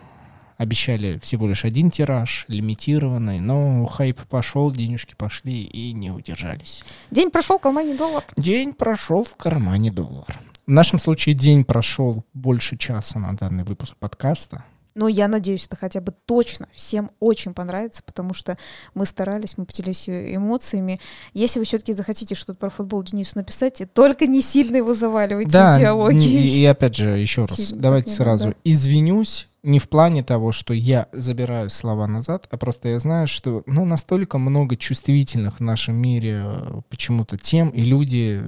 [0.57, 6.85] Обещали всего лишь один тираж, лимитированный, но хайп пошел, денежки пошли и не удержались.
[7.11, 8.25] День прошел, кармане доллар.
[8.37, 10.39] День прошел в кармане доллар.
[10.67, 14.65] В нашем случае день прошел больше часа на данный выпуск подкаста.
[14.95, 18.57] Но я надеюсь, это хотя бы точно всем очень понравится, потому что
[18.95, 21.01] мы старались, мы поделились э, эмоциями.
[21.33, 25.77] Если вы все-таки захотите что-то про футбол Денису написать, только не сильно его заваливайте Да,
[25.79, 26.47] идеологией.
[26.47, 28.57] и, и опять же, еще раз, Сильно давайте так не сразу надо.
[28.63, 33.63] извинюсь, не в плане того, что я забираю слова назад, а просто я знаю, что
[33.67, 38.43] ну, настолько много чувствительных в нашем мире э, почему-то тем, и люди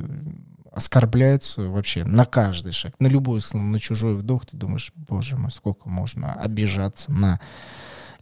[0.76, 5.50] оскорбляются вообще на каждый шаг, на любой слово, на чужой вдох, ты думаешь, боже мой,
[5.50, 7.40] сколько можно обижаться на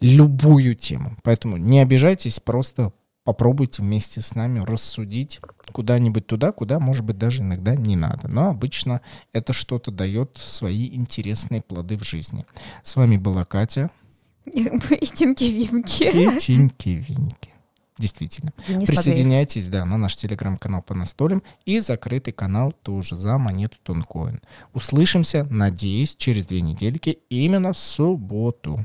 [0.01, 1.17] любую тему.
[1.25, 2.93] Поэтому не обижайтесь, просто
[3.25, 5.41] попробуйте вместе с нами рассудить
[5.73, 8.29] куда-нибудь туда, куда, может быть, даже иногда не надо.
[8.29, 9.01] Но обычно
[9.33, 12.47] это что-то дает свои интересные плоды в жизни.
[12.85, 13.91] С вами была Катя
[14.45, 14.63] И
[15.07, 16.05] Тинки-винки.
[16.05, 17.54] и Тиньки-Виньки.
[17.97, 18.53] Действительно.
[18.57, 18.87] Денис Матвеев.
[18.89, 24.41] Присоединяйтесь, да, на наш телеграм-канал по настолям и закрытый канал тоже за монету Тонкоин.
[24.73, 28.85] Услышимся, надеюсь, через две недельки именно в субботу.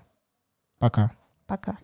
[0.77, 1.11] Пока.
[1.47, 1.77] Пока.